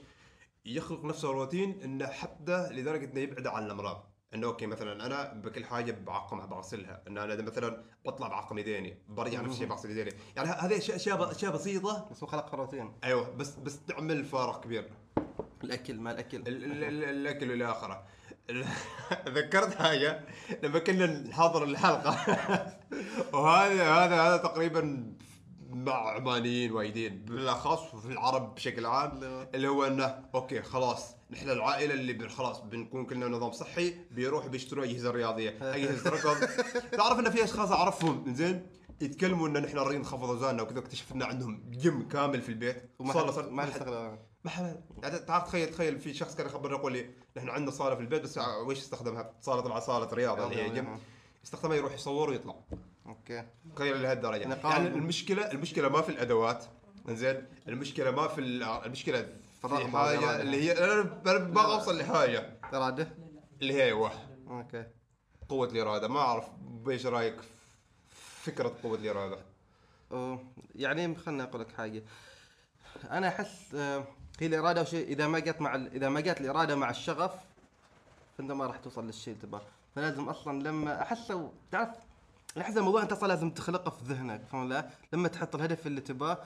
يخلق 0.65 1.05
نفسه 1.05 1.31
روتين 1.31 1.81
إنه 1.83 2.07
حتى 2.07 2.69
لدرجة 2.71 3.05
إنه 3.05 3.19
يبعد 3.19 3.47
عن 3.47 3.65
الأمراض. 3.65 4.09
إنه 4.33 4.47
أوكي 4.47 4.65
مثلا 4.65 5.05
أنا 5.05 5.33
بكل 5.33 5.65
حاجة 5.65 5.91
بعقمها 5.91 6.45
بغسلها. 6.45 7.03
إن 7.07 7.17
أنا 7.17 7.41
مثلا 7.41 7.83
بطلع 8.05 8.27
بعقم 8.27 8.57
يديني 8.57 8.97
برجع 9.07 9.41
نفس 9.41 9.53
الشيء 9.53 9.67
بغسل 9.67 9.91
يديني. 9.91 10.11
يعني 10.35 10.49
هذه 10.49 10.77
أشياء 10.77 11.31
أشياء 11.31 11.53
بسيطة. 11.53 12.07
بس 12.11 12.23
هو 12.23 12.27
خلق 12.27 12.55
روتين 12.55 12.93
أيوه 13.03 13.29
بس 13.29 13.55
بس 13.55 13.85
تعمل 13.85 14.25
فارق 14.25 14.63
كبير. 14.63 14.89
الأكل 15.63 15.99
ما 15.99 16.11
الأكل. 16.11 16.37
ال- 16.37 16.47
ال- 16.47 16.83
ال- 16.83 17.03
الأكل 17.03 17.49
والى 17.49 17.65
آخره. 17.71 18.05
ذكرت 19.37 19.75
حاجة؟ 19.75 20.25
لما 20.63 20.79
كنا 20.79 21.05
نحضر 21.05 21.63
الحلقة. 21.63 22.11
وهذا 23.33 23.91
هذا 23.91 24.21
هذا 24.21 24.37
تقريبا 24.37 25.13
مع 25.69 26.09
عمانيين 26.11 26.71
وايدين 26.71 27.25
بالأخص 27.25 27.93
وفي 27.93 28.05
العرب 28.07 28.55
بشكل 28.55 28.85
عام 28.85 29.19
اللي 29.55 29.67
هو 29.67 29.83
إنه 29.83 30.23
أوكي 30.35 30.61
خلاص 30.61 31.15
نحن 31.31 31.49
العائلة 31.49 31.93
اللي 31.93 32.29
خلاص 32.29 32.59
بنكون 32.61 33.05
كلنا 33.05 33.27
نظام 33.27 33.51
صحي 33.51 33.93
بيروحوا 34.11 34.49
بيشتروا 34.49 34.83
أجهزة 34.85 35.11
رياضية 35.11 35.49
أجهزة 35.75 36.09
ركض. 36.09 36.47
تعرف 36.91 37.19
إن 37.19 37.29
في 37.29 37.43
أشخاص 37.43 37.71
أعرفهم 37.71 38.33
زين 38.33 38.67
يتكلموا 39.01 39.47
إن 39.47 39.53
نحن 39.61 39.77
نريد 39.77 39.99
نخفض 39.99 40.29
أوزاننا 40.29 40.61
وكذا 40.63 40.79
اكتشفنا 40.79 41.25
عندهم 41.25 41.63
جيم 41.71 42.07
كامل 42.07 42.41
في 42.41 42.49
البيت. 42.49 42.89
وما 42.99 43.13
صار 43.13 43.31
صار 43.31 43.49
ما 43.49 43.65
ما 43.65 43.71
حد- 43.71 44.19
ما 44.43 44.49
حد 44.51 44.81
يعني 45.03 45.19
تعرف 45.19 45.47
تخيل 45.47 45.69
تخيل 45.69 45.99
في 45.99 46.13
شخص 46.13 46.35
كان 46.35 46.45
يخبرني 46.45 46.75
يقول 46.75 46.93
لي 46.93 47.09
نحن 47.37 47.49
عندنا 47.49 47.71
صالة 47.71 47.95
في 47.95 48.01
البيت 48.01 48.21
بس 48.23 48.37
وش 48.65 48.77
استخدمها؟ 48.77 49.33
صالة 49.41 49.61
طبعا 49.61 49.79
صالة 49.79 50.13
رياضة. 50.13 50.43
اللي 50.47 50.61
هي 50.63 50.69
جيم. 50.69 50.99
يستخدمها 51.43 51.75
يروح 51.77 51.93
يصور 51.93 52.29
ويطلع. 52.29 52.55
أوكي. 53.09 53.43
تخيل 53.75 54.01
لهالدرجة. 54.01 54.41
يعني 54.63 54.87
المشكلة 54.87 55.51
المشكلة 55.51 55.89
ما 55.89 56.01
في 56.01 56.09
الأدوات. 56.09 56.65
زين 57.09 57.45
المشكلة 57.67 58.11
ما 58.11 58.27
في 58.27 58.41
ال- 58.41 58.63
المشكلة 58.63 59.21
في 59.61 59.87
حاجة. 59.87 60.41
اللي 60.41 60.61
هي 60.63 60.71
أنا 60.83 61.01
أنا 61.01 61.35
أبغى 61.35 61.65
أوصل 61.65 61.97
لحاجة. 61.97 62.59
اراده 62.73 63.07
اللي 63.61 63.73
هي 63.73 63.83
أيوه 63.83 64.11
أوكي. 64.47 64.85
قوة 65.49 65.67
الإرادة. 65.67 66.07
ما 66.07 66.19
أعرف 66.19 66.45
إيش 66.89 67.05
رأيك 67.05 67.35
فكرة 68.43 68.75
قوة 68.83 68.97
الإرادة. 68.97 69.37
يعني 70.75 71.15
خلنا 71.15 71.43
أقول 71.43 71.61
لك 71.61 71.71
حاجة. 71.77 72.03
أنا 73.11 73.27
أحس 73.27 73.75
آه، 73.75 74.03
هي 74.39 74.47
الإرادة 74.47 74.81
وشيء 74.81 75.07
إذا 75.07 75.27
ما 75.27 75.39
جت 75.39 75.61
مع 75.61 75.75
إذا 75.75 76.09
ما 76.09 76.19
جت 76.19 76.41
الإرادة 76.41 76.75
مع 76.75 76.89
الشغف 76.89 77.31
فأنت 78.37 78.51
ما 78.51 78.65
راح 78.65 78.77
توصل 78.77 79.05
للشيء 79.05 79.33
اللي 79.33 79.45
تبغاه. 79.47 79.61
فلازم 79.95 80.29
أصلا 80.29 80.63
لما 80.63 81.01
أحس 81.01 81.33
تعرف 81.71 81.89
احس 82.57 82.77
الموضوع 82.77 83.01
أنت 83.01 83.11
أصلا 83.11 83.27
لازم 83.27 83.49
تخلقه 83.49 83.89
في 83.89 84.03
ذهنك 84.13 84.41
فاهم 84.51 84.69
لا 84.69 84.89
لما 85.13 85.27
تحط 85.27 85.55
الهدف 85.55 85.87
اللي 85.87 86.01
تبغاه 86.01 86.37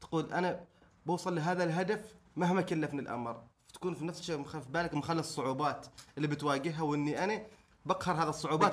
تقول 0.00 0.32
أنا 0.32 0.60
بوصل 1.06 1.34
لهذا 1.34 1.64
الهدف 1.64 2.00
مهما 2.36 2.62
كلفني 2.62 3.00
الأمر 3.00 3.42
تكون 3.74 3.94
في 3.94 4.04
نفس 4.04 4.20
الشيء 4.20 4.42
في 4.44 4.60
بالك 4.70 4.94
مخلي 4.94 5.20
الصعوبات 5.20 5.86
اللي 6.16 6.28
بتواجهها 6.28 6.82
وإني 6.82 7.24
أنا 7.24 7.42
بقهر 7.86 8.22
هذا 8.22 8.30
الصعوبات. 8.30 8.72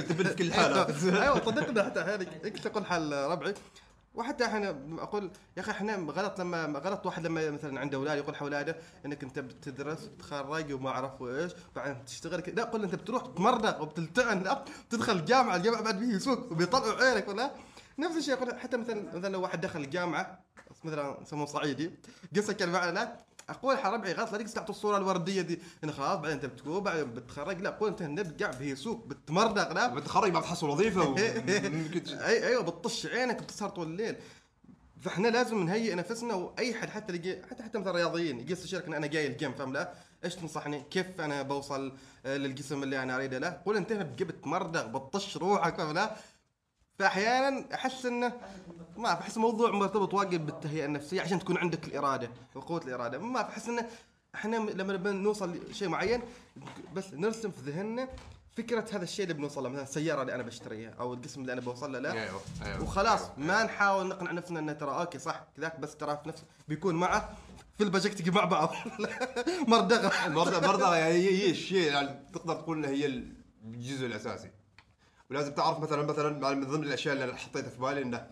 تبن 0.00 0.24
في 0.24 0.34
كل 0.34 0.44
الحالات. 0.46 0.90
أيوه 1.22 1.44
صدقني 1.44 1.82
حتى 1.82 2.00
هذه 2.00 2.26
هيك 2.44 2.66
أقول 2.66 2.86
حال 2.86 3.12
ربعي 3.12 3.54
وحتى 4.16 4.44
إحنا 4.44 4.70
أقول 4.98 5.30
يا 5.56 5.62
أخي 5.62 5.70
إحنا 5.70 5.96
غلط 5.96 6.40
لما 6.40 6.78
غلط 6.78 7.06
واحد 7.06 7.26
لما 7.26 7.50
مثلا 7.50 7.80
عنده 7.80 7.98
أولاد 7.98 8.18
يقول 8.18 8.36
حول 8.36 8.54
اولاده 8.54 8.76
إنك 9.06 9.22
أنت 9.22 9.38
بتدرس 9.38 10.04
وتتخرج 10.04 10.72
وما 10.72 10.90
أعرف 10.90 11.22
إيش 11.22 11.52
بعدين 11.76 12.04
تشتغل 12.04 12.42
لا 12.56 12.64
قول 12.64 12.82
أنت 12.82 12.94
بتروح 12.94 13.26
تمرض 13.26 13.80
وبتلتعن 13.80 14.64
تدخل 14.90 15.12
الجامعة 15.16 15.56
الجامعة 15.56 15.82
بعد 15.82 15.98
فيه 15.98 16.14
يسوق 16.14 16.52
وبيطلعوا 16.52 17.04
عينك 17.04 17.28
ولا؟ 17.28 17.50
نفس 17.98 18.16
الشيء 18.16 18.34
يقول 18.34 18.60
حتى 18.60 18.76
مثلا 18.76 19.16
مثلا 19.16 19.32
لو 19.32 19.42
واحد 19.42 19.60
دخل 19.60 19.80
الجامعة 19.80 20.40
مثلا 20.84 21.18
يسموه 21.22 21.46
صعيدي 21.46 21.90
قصة 22.36 22.52
كان 22.52 22.68
معنا 22.72 23.20
أقول 23.48 23.76
ربعي 23.84 24.12
غلط 24.12 24.32
لا 24.32 24.38
تقص 24.38 24.52
تعطوا 24.52 24.74
الصورة 24.74 24.96
الوردية 24.96 25.42
دي. 25.42 25.58
خلاص 25.90 26.18
بعدين 26.18 26.30
أنت 26.30 26.44
بتكون 26.46 26.80
بعدين 26.80 27.04
بتخرج 27.04 27.60
لا 27.60 27.70
قول 27.70 27.88
أنت 27.88 28.02
نبقى 28.02 28.58
بيسوق 28.58 29.06
بتمرض 29.06 29.58
لا. 29.58 29.86
بتخرج 29.94 30.32
ما 30.32 30.40
تحصل 30.40 30.68
وظيفة 30.68 31.14
ت- 31.14 31.18
اي 32.26 32.46
أيوه 32.46 32.62
بتطش 32.62 33.06
عينك 33.06 33.42
بتسهر 33.42 33.68
طول 33.68 33.86
الليل. 33.86 34.16
فإحنا 35.00 35.28
لازم 35.28 35.62
نهيئ 35.62 35.94
نفسنا 35.94 36.34
وأي 36.34 36.74
حد 36.74 36.88
حتى 36.90 37.12
لقي 37.12 37.42
حتى 37.50 37.62
حتى 37.62 37.78
مثلا 37.78 37.92
رياضيين 37.92 38.40
يجي 38.40 38.52
يستشيرك 38.52 38.86
إن 38.86 38.94
أنا 38.94 39.06
جاي 39.06 39.26
الجيم 39.26 39.52
فاهم؟ 39.52 39.72
لا. 39.72 39.92
إيش 40.24 40.34
تنصحني؟ 40.34 40.82
كيف 40.90 41.20
أنا 41.20 41.42
بوصل 41.42 41.92
آه، 42.26 42.36
للجسم 42.36 42.82
اللي 42.82 43.02
أنا 43.02 43.16
أريده؟ 43.16 43.38
لا. 43.38 43.62
قول 43.66 43.76
أنت 43.76 43.92
بتمرضغ 44.22 44.86
بتطش 44.86 45.36
روحك 45.36 45.76
فاهم؟ 45.76 45.94
لا. 45.94 46.16
فأحيانا 46.98 47.74
أحس 47.74 48.06
إنه 48.06 48.32
ما 48.96 49.12
أحس 49.12 49.36
الموضوع 49.36 49.70
مرتبط 49.70 50.14
واجد 50.14 50.46
بالتهيئة 50.46 50.84
النفسية 50.84 51.20
عشان 51.20 51.38
تكون 51.38 51.56
عندك 51.58 51.84
الإرادة 51.84 52.30
وقوه 52.54 52.82
الإرادة. 52.84 53.18
ما 53.18 53.40
أحس 53.40 53.68
إنه 53.68 53.86
إحنا 54.34 54.56
لما 54.56 55.12
نوصل 55.12 55.56
لشيء 55.70 55.88
معين 55.88 56.22
بس 56.94 57.14
نرسم 57.14 57.50
في 57.50 57.70
ذهننا 57.70 58.08
فكرة 58.56 58.84
هذا 58.92 59.04
الشيء 59.04 59.22
اللي 59.22 59.34
بنوصل 59.34 59.62
له 59.62 59.68
مثلا 59.68 59.82
السيارة 59.82 60.22
اللي 60.22 60.34
أنا 60.34 60.42
بشتريها 60.42 60.90
أو 60.90 61.14
القسم 61.14 61.40
اللي 61.40 61.52
أنا 61.52 61.60
بوصل 61.60 61.92
له. 61.92 61.98
لا 61.98 62.12
أيوه 62.12 62.40
أيوه. 62.62 62.82
وخلاص 62.82 63.20
ما 63.38 63.64
نحاول 63.64 64.08
نقنع 64.08 64.32
نفسنا 64.32 64.60
إنه 64.60 64.72
ترى 64.72 64.90
أوكي 64.90 65.18
صح 65.18 65.46
كذاك 65.56 65.80
بس 65.80 65.96
ترى 65.96 66.20
في 66.22 66.28
نفس 66.28 66.42
بيكون 66.68 66.94
معه 66.94 67.36
في 67.78 67.84
البروجكت 67.84 68.28
مع 68.28 68.44
بعض. 68.44 68.74
مردغه 69.68 70.12
مرضى 70.28 70.66
مرضى 70.66 70.96
هي 70.96 71.50
الشيء 71.50 71.92
يعني 71.92 72.20
تقدر 72.32 72.54
تقول 72.54 72.84
هي 72.84 73.06
الجزء 73.64 74.06
الأساسي. 74.06 74.50
ولازم 75.30 75.52
تعرف 75.52 75.78
مثلا 75.78 76.02
مثلا 76.02 76.54
من 76.54 76.64
ضمن 76.64 76.82
الأشياء 76.82 77.14
اللي 77.14 77.36
حطيتها 77.36 77.70
في 77.70 77.80
بالي 77.80 78.02
إنه 78.02 78.26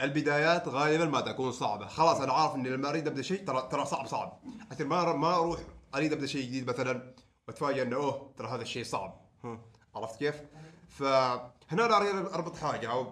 البدايات 0.00 0.68
غالبا 0.68 1.04
ما 1.04 1.20
تكون 1.20 1.52
صعبة. 1.52 1.86
خلاص 1.86 2.20
أنا 2.20 2.32
عارف 2.32 2.54
إني 2.54 2.68
لما 2.68 2.88
أريد 2.88 3.06
أبدأ 3.06 3.22
شيء 3.22 3.44
ترى 3.44 3.68
ترى 3.72 3.86
صعب 3.86 4.06
صعب. 4.06 4.40
عشان 4.70 4.86
ما 4.86 5.12
ما 5.12 5.34
أروح 5.34 5.60
أريد 5.94 6.12
أبدأ 6.12 6.26
شيء 6.26 6.42
جديد 6.42 6.70
مثلا 6.70 7.14
واتفاجئ 7.48 7.82
إنه 7.82 7.96
أوه 7.96 8.30
ترى 8.36 8.48
هذا 8.48 8.62
الشيء 8.62 8.84
صعب. 8.84 9.20
عرفت 9.94 10.18
كيف؟ 10.18 10.34
فهنا 10.88 11.50
أنا 11.72 11.96
أريد 11.96 12.14
أربط 12.14 12.56
حاجة 12.56 12.90
أو 12.90 13.06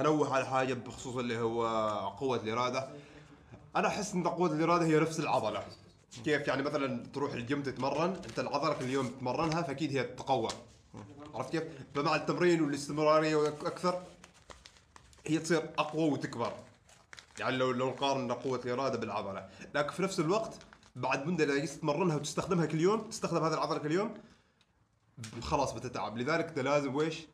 أنوه 0.00 0.34
على 0.34 0.46
حاجة 0.46 0.74
بخصوص 0.74 1.16
اللي 1.16 1.38
هو 1.38 1.66
قوة 2.18 2.36
الإرادة. 2.36 2.88
أنا 3.76 3.88
أحس 3.88 4.14
إن 4.14 4.28
قوة 4.28 4.52
الإرادة 4.52 4.84
هي 4.84 5.00
نفس 5.00 5.20
العضلة. 5.20 5.64
كيف؟ 6.24 6.48
يعني 6.48 6.62
مثلا 6.62 7.06
تروح 7.14 7.32
الجيم 7.32 7.62
تتمرن 7.62 8.14
أنت 8.28 8.38
العضلة 8.38 8.74
كل 8.74 8.90
يوم 8.90 9.08
تتمرنها 9.08 9.62
فأكيد 9.62 9.96
هي 9.96 10.04
تتقوى 10.04 10.48
عرفت 11.36 11.50
كيف؟ 11.50 11.62
فمع 11.94 12.16
التمرين 12.16 12.62
والاستمرارية 12.62 13.48
أكثر 13.48 14.02
هي 15.26 15.38
تصير 15.38 15.70
أقوى 15.78 16.10
وتكبر. 16.10 16.52
يعني 17.38 17.56
لو 17.56 17.70
لو 17.70 17.90
نقارن 17.90 18.32
قوة 18.32 18.60
الإرادة 18.64 18.98
بالعضلة. 18.98 19.48
لكن 19.74 19.90
في 19.90 20.02
نفس 20.02 20.20
الوقت 20.20 20.54
بعد 20.96 21.26
مدة 21.26 21.44
اذا 21.44 21.58
جيت 21.58 21.70
تتمرنها 21.70 22.16
وتستخدمها 22.16 22.66
كل 22.66 22.80
يوم 22.80 23.00
تستخدم 23.00 23.44
هذه 23.44 23.54
العضلة 23.54 23.78
كل 23.78 23.92
يوم 23.92 24.14
خلاص 25.42 25.72
بتتعب. 25.72 26.18
لذلك 26.18 26.48
انت 26.48 26.58
لازم 26.58 26.94
ويش؟ 26.94 27.26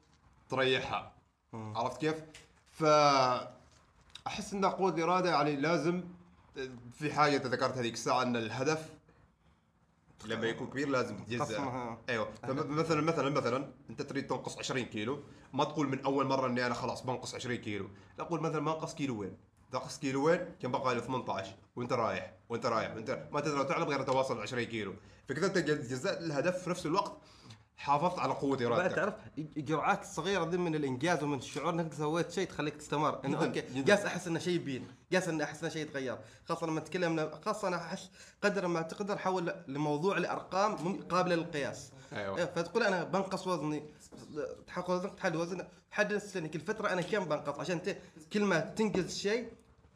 تريحها. 0.48 1.12
عرفت 1.52 2.00
كيف؟ 2.00 2.14
ف 2.72 2.84
أحس 4.26 4.52
إن 4.52 4.64
قوة 4.64 4.90
الإرادة 4.90 5.30
يعني 5.30 5.56
لازم 5.56 6.04
في 6.98 7.12
حاجة 7.12 7.36
أنت 7.36 7.46
ذكرت 7.46 7.78
هذيك 7.78 7.94
الساعة 7.94 8.22
إن 8.22 8.36
الهدف 8.36 8.88
لما 10.26 10.46
يكون 10.46 10.66
كبير 10.66 10.88
لازم 10.88 11.16
تقسمها. 11.16 11.98
أيوه. 12.08 12.28
فمثلا 12.42 13.00
مثلا 13.00 13.30
مثلا 13.30 13.72
أنت 13.90 14.02
تريد 14.02 14.26
تنقص 14.26 14.58
20 14.58 14.84
كيلو 14.84 15.20
ما 15.52 15.64
تقول 15.64 15.88
من 15.88 16.00
أول 16.04 16.26
مرة 16.26 16.46
إني 16.46 16.66
أنا 16.66 16.74
خلاص 16.74 17.02
بنقص 17.02 17.34
20 17.34 17.56
كيلو. 17.56 17.88
لا 18.18 18.24
قول 18.24 18.40
مثلا 18.40 18.60
بنقص 18.60 18.94
كيلو 18.94 19.20
وين 19.20 19.36
تنقص 19.72 19.98
كيلو 19.98 20.26
وين 20.26 20.40
كان 20.62 20.70
بقى 20.70 20.94
لي 20.94 21.00
18 21.00 21.54
وأنت 21.76 21.92
رايح 21.92 22.34
وأنت 22.48 22.66
رايح 22.66 22.94
وأنت 22.94 23.28
ما 23.32 23.40
تقدر 23.40 23.62
تعلم 23.62 23.84
غير 23.84 24.02
تواصل 24.02 24.40
20 24.40 24.64
كيلو. 24.64 24.94
فكذا 25.28 25.46
أنت 25.46 25.58
جزأت 25.58 26.18
الهدف 26.18 26.62
في 26.62 26.70
نفس 26.70 26.86
الوقت. 26.86 27.18
حافظت 27.82 28.18
على 28.18 28.32
قوة 28.32 28.66
إرادتك. 28.66 28.96
تعرف 28.96 29.14
الجرعات 29.56 30.02
الصغيره 30.02 30.44
ذي 30.44 30.56
من 30.56 30.74
الإنجاز 30.74 31.22
ومن 31.22 31.38
الشعور 31.38 31.70
إنك 31.70 31.94
سويت 31.94 32.30
شيء 32.30 32.48
تخليك 32.48 32.76
تستمر. 32.76 33.24
إنه 33.24 33.44
أوكي. 33.44 33.60
جالس 33.60 34.00
أحس 34.00 34.26
إنه 34.26 34.38
شيء 34.38 34.54
يبين 34.54 34.86
جالس 35.12 35.28
إنه 35.28 35.44
أحس 35.44 35.60
إنه 35.62 35.72
شيء 35.72 35.82
يتغير. 35.82 36.18
خاصة 36.48 36.66
لما 36.66 36.80
تكلم 36.80 37.30
خاصة 37.44 37.68
أنا 37.68 37.76
أحس 37.76 38.10
قدر 38.42 38.66
ما 38.66 38.82
تقدر 38.82 39.18
حول 39.18 39.54
لموضوع 39.68 40.16
الأرقام 40.16 40.76
مم- 40.84 41.02
قابله 41.02 41.34
للقياس. 41.34 41.92
أيوة. 42.12 42.38
إيه، 42.38 42.44
فتقول 42.44 42.82
أنا 42.82 43.04
بنقص 43.04 43.46
وزني 43.46 43.82
تحقق 44.66 44.90
وزنك 44.90 45.14
تحدد 45.14 45.36
وزن 45.36 45.66
حدد 45.90 46.46
كل 46.52 46.60
فتره 46.60 46.88
أنا 46.92 47.02
كم 47.02 47.24
بنقص؟ 47.24 47.58
عشان 47.60 47.80
كل 48.32 48.44
ما 48.44 48.60
تنجز 48.60 49.16
شيء 49.16 49.48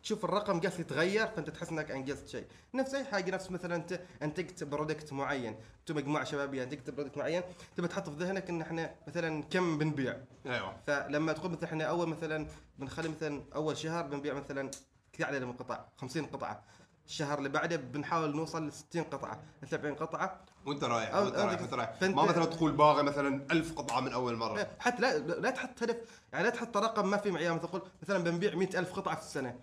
تشوف 0.06 0.24
الرقم 0.24 0.60
قاعد 0.60 0.80
يتغير 0.80 1.26
فأنت 1.26 1.50
تحس 1.50 1.68
إنك 1.70 1.90
أنجزت 1.90 2.28
شيء. 2.28 2.44
نفس 2.74 2.94
أي 2.94 3.04
حاجة 3.04 3.30
نفس 3.30 3.50
مثلا 3.50 3.76
انت 3.76 4.00
انتجت 4.22 4.64
product 4.64 5.12
معين. 5.12 5.56
أنتم 5.80 5.96
مجموعة 5.96 6.24
شبابية 6.24 6.62
انتجت 6.62 6.90
product 6.90 7.18
معين 7.18 7.42
تبي 7.76 7.88
تحط 7.88 8.08
في 8.08 8.16
ذهنك 8.24 8.50
إن 8.50 8.60
إحنا 8.62 8.94
مثلا 9.08 9.42
كم 9.42 9.78
بنبيع. 9.78 10.16
أيوه. 10.46 10.76
فلما 10.86 11.32
تقول 11.32 11.50
مثلا 11.50 11.64
إحنا 11.64 11.84
أول 11.84 12.08
مثلا 12.08 12.46
بنخلي 12.78 13.08
مثلا 13.08 13.42
أول 13.54 13.76
شهر 13.76 14.06
بنبيع 14.06 14.34
مثلا 14.34 14.70
كذا 15.12 15.26
عدد 15.26 15.42
من 15.42 15.50
القطع 15.50 15.84
50 15.96 16.26
قطعة. 16.26 16.62
الشهر 17.06 17.38
اللي 17.38 17.48
بعده 17.48 17.76
بنحاول 17.76 18.36
نوصل 18.36 18.66
ل 18.68 18.72
60 18.72 19.02
قطعة 19.04 19.40
70 19.70 19.94
قطعة. 19.94 20.40
وأنت 20.66 20.84
رايح 20.84 21.10
أو- 21.12 21.14
وأنت 21.16 21.34
رايح 21.36 21.60
وأنت 21.60 21.74
رايح. 21.74 22.02
ما 22.02 22.22
مثلا 22.24 22.44
تقول 22.44 22.72
باغي 22.72 23.02
مثلا 23.02 23.46
ألف 23.52 23.72
قطعة 23.78 24.00
من 24.00 24.12
أول 24.12 24.36
مرة. 24.36 24.58
إيه، 24.58 24.68
حتى 24.78 25.02
لا 25.02 25.18
لا 25.18 25.50
تحط 25.50 25.82
هدف. 25.82 25.96
يعني 26.32 26.44
لا 26.44 26.50
تحط 26.50 26.76
رقم 26.76 27.10
ما 27.10 27.16
في 27.16 27.30
معيار. 27.30 27.54
مثلا 27.54 27.66
تقول 27.68 27.82
مثلا 28.02 28.18
بنبيع 28.24 28.54
100000 28.54 28.92
قطعة 28.92 29.14
في 29.16 29.22
السنة. 29.22 29.56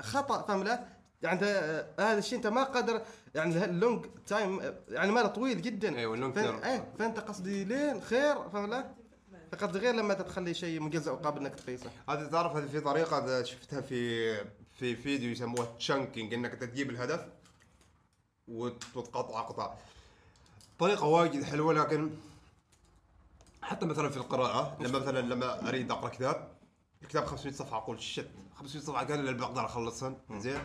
خطأ 0.00 0.42
فاهم 0.42 0.62
لا؟ 0.64 0.84
يعني 1.22 1.40
آه، 1.44 1.86
هذا 2.00 2.18
الشيء 2.18 2.38
انت 2.38 2.46
ما 2.46 2.62
قادر 2.64 3.02
يعني 3.34 3.64
ال 3.64 3.72
long 3.72 4.06
time 4.26 4.60
آه، 4.60 4.74
يعني 4.88 5.12
ماله 5.12 5.28
طويل 5.28 5.62
جدا 5.62 5.98
أيوة، 5.98 6.14
ال 6.14 6.18
long 6.18 6.34
term. 6.34 6.58
إيه 6.64 6.92
فأنت 6.98 7.20
قصدي 7.20 7.64
غير 7.64 8.48
فاهم 8.48 8.70
لا؟ 8.70 8.90
فقصدي 9.52 9.78
غير 9.78 9.94
لما 9.94 10.14
تخلي 10.14 10.54
شيء 10.54 10.80
مجزء 10.80 11.12
وقابل 11.12 11.40
إنك 11.40 11.54
تقيسه 11.54 11.90
هذه 12.08 12.24
تعرف 12.26 12.56
هذه 12.56 12.66
في 12.66 12.80
طريقة 12.80 13.42
شفتها 13.42 13.80
في 13.80 14.34
في 14.78 14.96
فيديو 14.96 15.30
يسموها 15.30 15.66
chunking 15.78 16.34
إنك 16.34 16.52
تجيب 16.54 16.90
الهدف 16.90 17.26
وت- 18.48 18.84
وتقطع 18.96 19.40
قطع 19.40 19.74
طريقة 20.78 21.06
وايد 21.06 21.44
حلوة 21.44 21.74
لكن 21.74 22.10
حتى 23.62 23.86
مثلا 23.86 24.08
في 24.08 24.16
القراءة 24.16 24.76
لما 24.80 24.98
مثلا 24.98 25.20
لما 25.20 25.68
أريد 25.68 25.90
أقرأ 25.90 26.08
كتاب 26.08 26.53
الكتاب 27.04 27.24
500 27.24 27.54
صفحة 27.54 27.76
أقول 27.78 28.00
شت 28.02 28.28
500 28.54 28.84
صفحة. 28.84 28.98
قال 29.04 29.12
اللي 29.20 29.32
بقدر 29.32 29.64
اخلصهن 29.64 30.16
زين. 30.32 30.60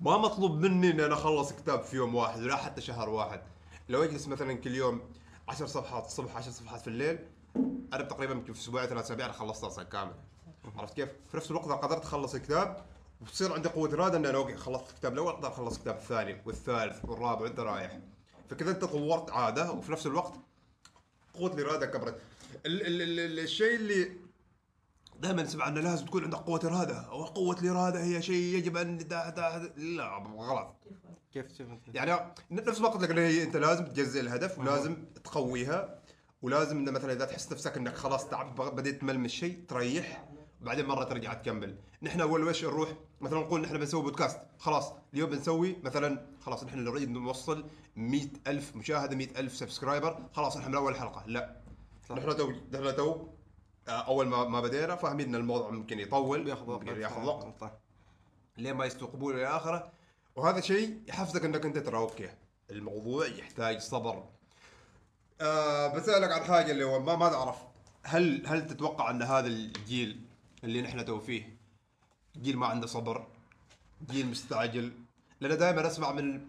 ما 0.00 0.16
مطلوب 0.18 0.52
مني 0.60 0.90
ان 0.90 1.00
أنا 1.00 1.14
أخلص 1.14 1.52
كتاب 1.52 1.82
في 1.82 1.96
يوم 1.96 2.14
واحد 2.14 2.42
ولا 2.42 2.56
حتى 2.56 2.80
شهر 2.80 3.08
واحد. 3.08 3.42
لو 3.88 4.02
اجلس 4.04 4.28
مثلا 4.28 4.54
كل 4.54 4.74
يوم 4.74 5.00
10 5.48 5.66
صفحات 5.66 6.04
الصبح 6.06 6.36
10 6.36 6.50
صفحات 6.52 6.80
في 6.80 6.88
الليل 6.88 7.18
أنا 7.92 8.02
تقريبا 8.04 8.32
يمكن 8.32 8.52
في 8.52 8.60
أسبوعين 8.60 8.88
ثلاث 8.88 9.04
أسابيع 9.04 9.26
أنا 9.26 9.32
خلصت 9.34 9.64
أصلا 9.64 9.84
كامل. 9.84 10.14
عرفت 10.76 10.94
كيف؟ 10.94 11.08
في 11.30 11.36
نفس 11.36 11.50
الوقت 11.50 11.66
اذا 11.66 11.74
قدرت 11.74 12.02
أخلص 12.02 12.34
الكتاب 12.34 12.84
وتصير 13.20 13.52
عندي 13.52 13.68
قوة 13.68 13.94
إرادة 13.94 14.18
ان 14.18 14.26
أنا 14.26 14.38
أوكي 14.38 14.56
خلصت 14.56 14.90
الكتاب 14.90 15.12
الأول 15.12 15.32
أقدر 15.32 15.48
أخلص 15.48 15.76
الكتاب 15.76 15.96
الثاني 15.96 16.42
والثالث 16.46 17.04
والرابع 17.04 17.40
وإنت 17.40 17.60
رايح. 17.60 17.98
فكذا 18.50 18.70
أنت 18.70 18.84
طورت 18.84 19.30
عادة 19.30 19.72
وفي 19.72 19.92
نفس 19.92 20.06
الوقت 20.06 20.32
قوة 21.34 21.54
الإرادة 21.54 21.86
كبرت. 21.86 22.20
ال- 22.66 22.86
ال- 22.86 23.02
ال- 23.20 23.38
الشيء 23.38 23.76
اللي 23.76 24.12
دائما 25.20 25.42
نسمع 25.42 25.68
إنه 25.68 25.80
لازم 25.80 26.06
تكون 26.06 26.24
عندك 26.24 26.38
قوة 26.38 26.60
إرادة 26.64 27.12
وقوه 27.12 27.60
الإرادة 27.60 28.02
هي 28.02 28.22
شيء 28.22 28.56
يجب 28.56 28.76
أن 28.76 28.98
دا 28.98 29.30
دا 29.30 29.72
لا 29.76 30.18
غلط. 30.36 30.76
كيف 31.32 31.46
تشوف 31.46 31.70
أنت؟ 31.70 31.94
يعني 31.94 32.34
نفس 32.50 32.80
ما 32.80 32.88
قلت 32.88 33.02
لك 33.02 33.10
إن 33.10 33.18
هي 33.18 33.42
أنت 33.42 33.56
لازم 33.56 33.84
تجزء 33.84 34.20
الهدف 34.20 34.58
ولازم 34.58 34.96
تقويها 35.24 35.98
ولازم 36.42 36.76
إنه 36.76 36.90
مثلا 36.90 37.12
إذا 37.12 37.24
تحس 37.24 37.52
نفسك 37.52 37.76
إنك 37.76 37.94
خلاص 37.94 38.28
تعب 38.28 38.76
بديت 38.76 39.00
تمل 39.00 39.18
من 39.18 39.24
الشيء 39.24 39.64
تريح 39.68 40.24
وبعدين 40.62 40.86
مرة 40.86 41.04
ترجع 41.04 41.34
تكمل. 41.34 41.78
نحن 42.02 42.20
أول 42.20 42.44
وش 42.44 42.64
نروح؟ 42.64 42.88
مثلا 43.20 43.40
نقول 43.40 43.60
نحن 43.60 43.78
بنسوي 43.78 44.02
بودكاست. 44.02 44.38
خلاص 44.58 44.92
اليوم 45.14 45.30
بنسوي 45.30 45.76
مثلا 45.82 46.26
خلاص 46.40 46.64
نحن 46.64 46.78
نريد 46.84 47.10
نوصل 47.10 47.64
مئة 47.96 48.30
ألف 48.46 48.76
مشاهدة 48.76 49.16
مئة 49.16 49.40
ألف 49.40 49.56
subscriber. 49.56 50.18
خلاص 50.32 50.56
نحن 50.56 50.68
من 50.68 50.74
أول 50.74 50.96
حلقة. 50.96 51.24
لا. 51.26 51.60
نحن 52.10 52.36
تو 52.36 52.52
نحن 52.72 52.96
تو 52.96 53.26
أول 53.88 54.26
ما 54.26 54.44
ما 54.44 54.60
بدينا 54.60 54.96
فاهمين 54.96 55.28
إن 55.28 55.34
الموضوع 55.34 55.70
ممكن 55.70 55.98
يطول 55.98 56.44
بياخذ 56.44 56.70
وقت 56.70 56.86
ياخذ 56.86 57.24
وقت. 57.24 57.60
صح 57.60 57.70
لين 58.56 58.74
ما 58.74 58.84
يستوعبون 58.84 59.34
إلى 59.34 59.46
آخره. 59.46 59.92
وهذا 60.36 60.60
شيء 60.60 61.02
يحفزك 61.08 61.44
إنك 61.44 61.64
أنت 61.64 61.78
ترى 61.78 61.98
okay 61.98 62.30
الموضوع 62.70 63.26
يحتاج 63.26 63.78
صبر. 63.78 64.24
آه 65.40 65.94
بسالك 65.94 66.32
عن 66.32 66.44
حاجة 66.44 66.72
اللي 66.72 66.84
هو 66.84 67.00
ما 67.00 67.16
ما 67.16 67.28
تعرف 67.28 67.56
هل 68.02 68.46
هل 68.46 68.66
تتوقع 68.66 69.10
إن 69.10 69.22
هذا 69.22 69.46
الجيل 69.46 70.20
اللي 70.64 70.82
نحن 70.82 71.04
تو 71.04 71.20
فيه 71.20 71.56
جيل 72.36 72.56
ما 72.56 72.66
عنده 72.66 72.86
صبر 72.86 73.26
جيل 74.10 74.26
مستعجل؟ 74.26 74.92
لأن 75.40 75.58
دائما 75.58 75.86
أسمع 75.86 76.12
من 76.12 76.40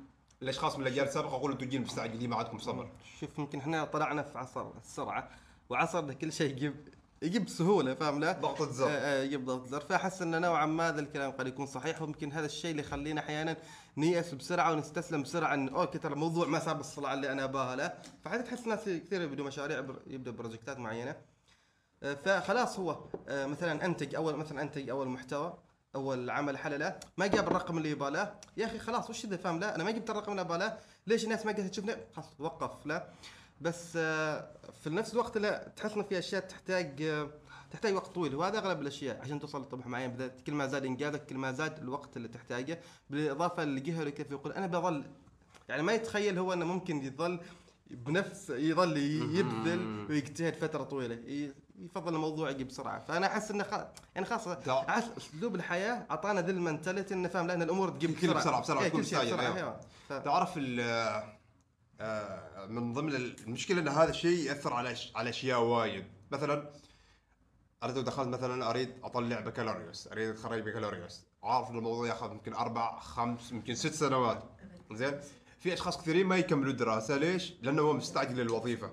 الأشخاص 0.41 0.75
من 0.75 0.81
الأجيال 0.81 1.07
السابقة 1.07 1.35
يقولوا 1.35 1.55
أنتم 1.55 1.69
جيل 1.69 1.81
مستعجلين 1.81 2.29
ما 2.29 2.35
عندكم 2.35 2.59
صبر. 2.59 2.89
شوف 3.19 3.39
يمكن 3.39 3.59
إحنا 3.59 3.85
طلعنا 3.85 4.23
في 4.23 4.37
عصر 4.37 4.77
السرعة 4.77 5.29
وعصرنا 5.69 6.13
كل 6.13 6.33
شيء 6.33 6.51
يجيب 6.51 6.75
يجيب 7.21 7.45
بسهولة 7.45 7.93
فاهم 7.93 8.19
لا؟ 8.19 8.31
ضغطة 8.31 8.71
زر. 8.71 8.87
آه، 8.87 8.89
آه، 8.89 9.23
يجيب 9.23 9.45
ضغط 9.45 9.67
زر 9.67 9.79
فأحس 9.79 10.21
إن 10.21 10.41
نوعا 10.41 10.65
ما 10.65 10.89
هذا 10.89 10.99
الكلام 11.01 11.31
قد 11.31 11.47
يكون 11.47 11.65
صحيح 11.65 12.01
ويمكن 12.01 12.31
هذا 12.31 12.45
الشيء 12.45 12.71
اللي 12.71 12.81
يخلينا 12.81 13.21
أحيانا 13.21 13.57
نيأس 13.97 14.33
بسرعة 14.33 14.71
ونستسلم 14.71 15.21
بسرعة 15.21 15.53
إن 15.53 15.69
okay 15.69 15.97
ترى 15.97 16.13
الموضوع 16.13 16.47
ما 16.47 16.59
صار 16.59 16.75
بالصورة 16.75 17.13
اللي 17.13 17.31
أنا 17.31 17.43
أباها 17.43 17.75
لا 17.75 17.97
فحتى 18.25 18.43
تحس 18.43 18.67
ناس 18.67 18.79
كثير 18.85 19.21
يبدوا 19.21 19.45
مشاريع 19.45 19.85
يبدوا 20.07 20.33
project 20.33 20.73
ات 20.73 20.79
معينة. 20.79 21.15
آه، 22.03 22.13
فخلاص 22.13 22.79
هو 22.79 22.99
مثلا 23.29 23.85
أنتج 23.85 24.15
أول 24.15 24.35
مثلا 24.35 24.61
أنتج 24.61 24.89
أول 24.89 25.07
محتوى 25.07 25.57
أول 25.95 26.29
عمل 26.29 26.57
حلله 26.57 26.99
ما 27.17 27.27
جاب 27.27 27.47
الرقم 27.47 27.77
اللي 27.77 27.89
يبغاه 27.91 28.39
يا 28.57 28.65
أخي 28.65 28.79
خلاص 28.79 29.09
وش 29.09 29.25
ذا 29.25 29.37
فاهم 29.37 29.59
لا؟ 29.59 29.75
أنا 29.75 29.83
ما 29.83 29.91
جبت 29.91 30.09
الرقم 30.09 30.31
اللي 30.31 30.41
ابغاه 30.41 30.77
ليش 31.07 31.23
الناس 31.23 31.45
ما 31.45 31.51
قاعدة 31.51 31.67
تشوفني؟ 31.67 31.95
خلاص 32.15 32.25
وقف 32.39 32.85
لا. 32.85 33.07
بس 33.61 33.93
آه، 33.97 34.47
في 34.83 34.89
نفس 34.89 35.13
الوقت 35.13 35.37
لا 35.37 35.71
تحس 35.75 35.91
إن 35.93 36.03
في 36.03 36.19
أشياء 36.19 36.41
تحتاج 36.41 37.01
آه، 37.01 37.29
تحتاج 37.71 37.93
وقت 37.95 38.07
طويل. 38.07 38.35
وهذا 38.35 38.57
أغلب 38.57 38.81
الأشياء 38.81 39.21
عشان 39.21 39.39
توصل 39.39 39.61
لطموح 39.61 39.87
معين 39.87 40.11
بدأت 40.11 40.41
كل 40.41 40.53
ما 40.53 40.67
زاد 40.67 40.85
إنجازك 40.85 41.25
كل 41.25 41.35
ما 41.37 41.51
زاد 41.51 41.79
الوقت 41.79 42.17
اللي 42.17 42.27
تحتاجه 42.27 42.79
بالإضافة 43.09 43.63
للجهه 43.63 43.99
اللي 43.99 44.11
كيف 44.11 44.31
يقول. 44.31 44.51
أنا 44.53 44.67
بظل 44.67 45.03
يعني 45.69 45.83
ما 45.83 45.93
يتخيل 45.93 46.39
هو 46.39 46.53
إنه 46.53 46.65
ممكن 46.65 47.03
يظل 47.03 47.39
بنفس 47.89 48.49
يظل 48.49 48.97
يبذل 49.37 50.05
ويجتهد 50.09 50.55
فترة 50.55 50.83
طويلة 50.83 51.49
يفضل 51.79 52.15
الموضوع 52.15 52.49
يجي 52.49 52.63
بسرعة. 52.63 52.99
فأنا 52.99 53.27
أحس 53.27 53.51
إنه 53.51 53.63
خ... 53.63 53.73
يعني 54.15 54.27
خاصة 54.27 54.59
أسلوب 55.17 55.55
الحياة 55.55 56.05
أعطانا 56.11 56.41
ذي 56.41 56.51
المنتاليتي 56.51 57.13
إنه 57.13 57.27
فاهم 57.27 57.47
لأن 57.47 57.61
الأمور 57.61 57.89
تجيب 57.89 58.15
كل 58.19 58.27
بسرعة- 58.33 58.59
بسرعة، 58.61 58.81
إيه، 58.81 58.87
تكون 58.87 59.01
كل 59.01 59.05
شيء 59.07 59.17
مستعجل، 59.19 59.27
بسرعة 59.37 59.45
أيوة. 59.45 59.57
أيوة. 59.57 59.79
ف... 60.09 60.13
تعرف 60.13 60.57
آه، 62.01 62.65
من 62.65 62.93
ضمن 62.93 63.15
المشكلة 63.15 63.81
إن 63.81 63.87
هذا 63.87 64.09
الشيء 64.09 64.45
يأثر 64.45 64.73
على 64.73 64.95
على 65.15 65.29
أشياء 65.29 65.61
وايد. 65.61 66.05
مثلا 66.31 66.71
أنا 67.83 67.91
لو 67.91 68.01
دخلت 68.01 68.27
مثلا 68.27 68.69
أريد 68.69 68.93
أطلع 69.03 69.39
بكالوريوس 69.39 70.07
أريد 70.07 70.29
اتخرج 70.29 70.61
بكالوريوس. 70.61 71.25
عارف 71.43 71.69
إن 71.69 71.77
الموضوع 71.77 72.07
ياخذ 72.07 72.31
يمكن 72.31 72.53
أربع 72.53 72.99
خمس 72.99 73.51
يمكن 73.51 73.75
ست 73.75 73.93
سنوات. 73.93 74.43
زين؟ 74.91 75.19
في 75.59 75.73
أشخاص 75.73 75.97
كثيرين 75.97 76.27
ما 76.27 76.37
يكملوا 76.37 76.71
الدراسة. 76.71 77.17
ليش؟ 77.17 77.53
لأنه 77.61 77.81
هو 77.81 77.93
مستعجل 77.93 78.35
للوظيفة. 78.35 78.91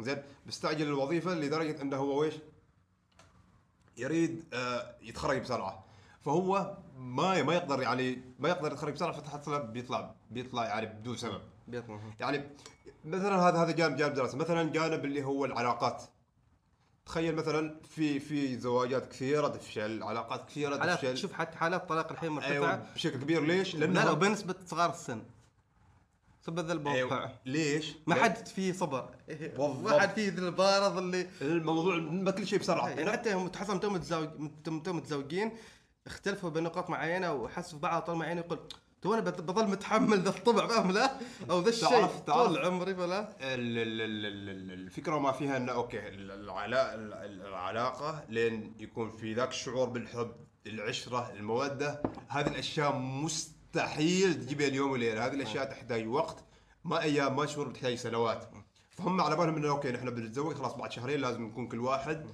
زين؟ 0.00 0.22
مستعجل 0.46 0.86
للوظيفة 0.86 1.34
لدرجة 1.34 1.82
إنه 1.82 1.96
هو 1.96 2.20
ويش؟ 2.20 2.34
يريد 3.96 4.44
آه، 4.52 4.94
يتخرج 5.02 5.38
بسرعة. 5.40 5.84
فهو 6.20 6.76
ما 6.96 7.42
ما 7.42 7.54
يقدر 7.54 7.82
يعني 7.82 8.22
ما 8.38 8.48
يقدر 8.48 8.72
يتخرج 8.72 8.92
بسرعة 8.92 9.12
فتحصله 9.12 9.58
بيطلع 9.58 10.14
بيطلع 10.30 10.64
يعني 10.64 10.86
بدون 10.86 11.16
سبب. 11.16 11.40
بيطلع. 11.70 12.00
يعني 12.20 12.50
مثلا 13.04 13.36
هذا 13.36 13.58
هذا 13.58 13.70
جانب 13.70 13.96
جانب 13.96 14.14
دراسة 14.14 14.38
مثلا 14.38 14.72
جانب 14.72 15.04
اللي 15.04 15.24
هو 15.24 15.44
العلاقات 15.44 16.02
تخيل 17.06 17.34
مثلا 17.34 17.80
في 17.88 18.20
في 18.20 18.58
زواجات 18.58 19.08
كثيرة 19.08 19.48
تفشل 19.48 20.02
علاقات 20.02 20.48
كثيرة 20.48 20.76
تفشل 20.76 21.16
شوف 21.16 21.32
حتى 21.32 21.58
حالات 21.58 21.88
طلاق 21.88 22.12
الحين 22.12 22.30
مرتفعة 22.30 22.52
أيوه 22.52 22.92
بشكل 22.94 23.18
كبير 23.18 23.42
ليش؟ 23.44 23.74
لا 23.74 23.84
لا 23.84 23.92
لأنه 23.92 24.12
بنسبة 24.12 24.54
صغار 24.66 24.90
السن 24.90 25.22
سبب 26.42 26.66
ذا 26.66 26.72
الموضوع 26.72 26.94
أيوة. 26.94 27.38
ليش؟ 27.46 27.96
ما 28.06 28.14
حد 28.14 28.48
فيه 28.48 28.72
صبر. 28.72 29.08
ما 29.58 30.00
حد 30.00 30.10
فيه 30.10 30.28
البارض 30.28 30.98
اللي 30.98 31.26
الموضوع 31.40 31.96
ما 31.96 32.30
كل 32.30 32.46
شيء 32.46 32.58
بسرعة 32.58 32.88
يعني 32.88 33.12
حتى 33.12 33.32
هم 33.34 33.48
تحصل 33.48 33.92
متزوج 33.92 34.28
متزوجين 34.68 35.52
اختلفوا 36.06 36.50
بنقاط 36.50 36.90
معينة 36.90 37.32
وحسوا 37.32 37.78
في 37.78 37.82
بعض 37.82 38.02
طول 38.02 38.16
معين 38.16 38.38
يقول 38.38 38.58
تو 39.02 39.14
أنا 39.14 39.20
بظل 39.20 39.66
متحمل 39.68 40.20
ذا 40.20 40.28
الطبع 40.30 40.66
فاهم 40.66 40.90
لا 40.92 41.12
أو 41.50 41.60
ذا 41.60 41.68
الشيء 41.68 42.06
طول 42.26 42.58
عمري 42.58 42.94
فلا؟ 42.94 43.20
ال- 43.20 43.78
ال- 43.78 44.00
ال- 44.00 44.26
ال- 44.26 44.48
ال- 44.48 44.72
الفكرة 44.72 45.18
ما 45.18 45.32
فيها 45.32 45.56
إنه 45.56 45.72
أوكي 45.72 46.08
ال- 46.08 46.30
العلا- 46.30 46.94
ال- 46.94 47.12
العلاقة 47.46 48.24
لين 48.28 48.74
يكون 48.78 49.10
في 49.10 49.34
ذاك 49.34 49.48
الشعور 49.48 49.88
بالحب 49.88 50.32
العشرة 50.66 51.30
المودة 51.32 52.02
هذه 52.28 52.46
الأشياء 52.48 52.96
مستحيل 52.96 54.34
تجيبها 54.34 54.66
اليوم 54.66 54.90
وليلة. 54.90 55.26
هذه 55.26 55.34
الأشياء 55.34 55.64
تحتاج 55.64 56.08
وقت 56.08 56.44
ما 56.84 57.02
أيام 57.02 57.36
ما 57.36 57.46
شهور 57.46 57.70
تحتاج 57.70 57.94
سنوات. 57.94 58.50
فهم 58.90 59.20
على 59.20 59.36
بالهم 59.36 59.56
إنه 59.56 59.68
أوكي 59.68 59.90
نحن 59.92 60.10
بنتزوج 60.10 60.54
خلاص 60.56 60.74
بعد 60.74 60.92
شهرين 60.92 61.20
لازم 61.20 61.42
نكون 61.46 61.68
كل 61.68 61.78
واحد. 61.80 62.26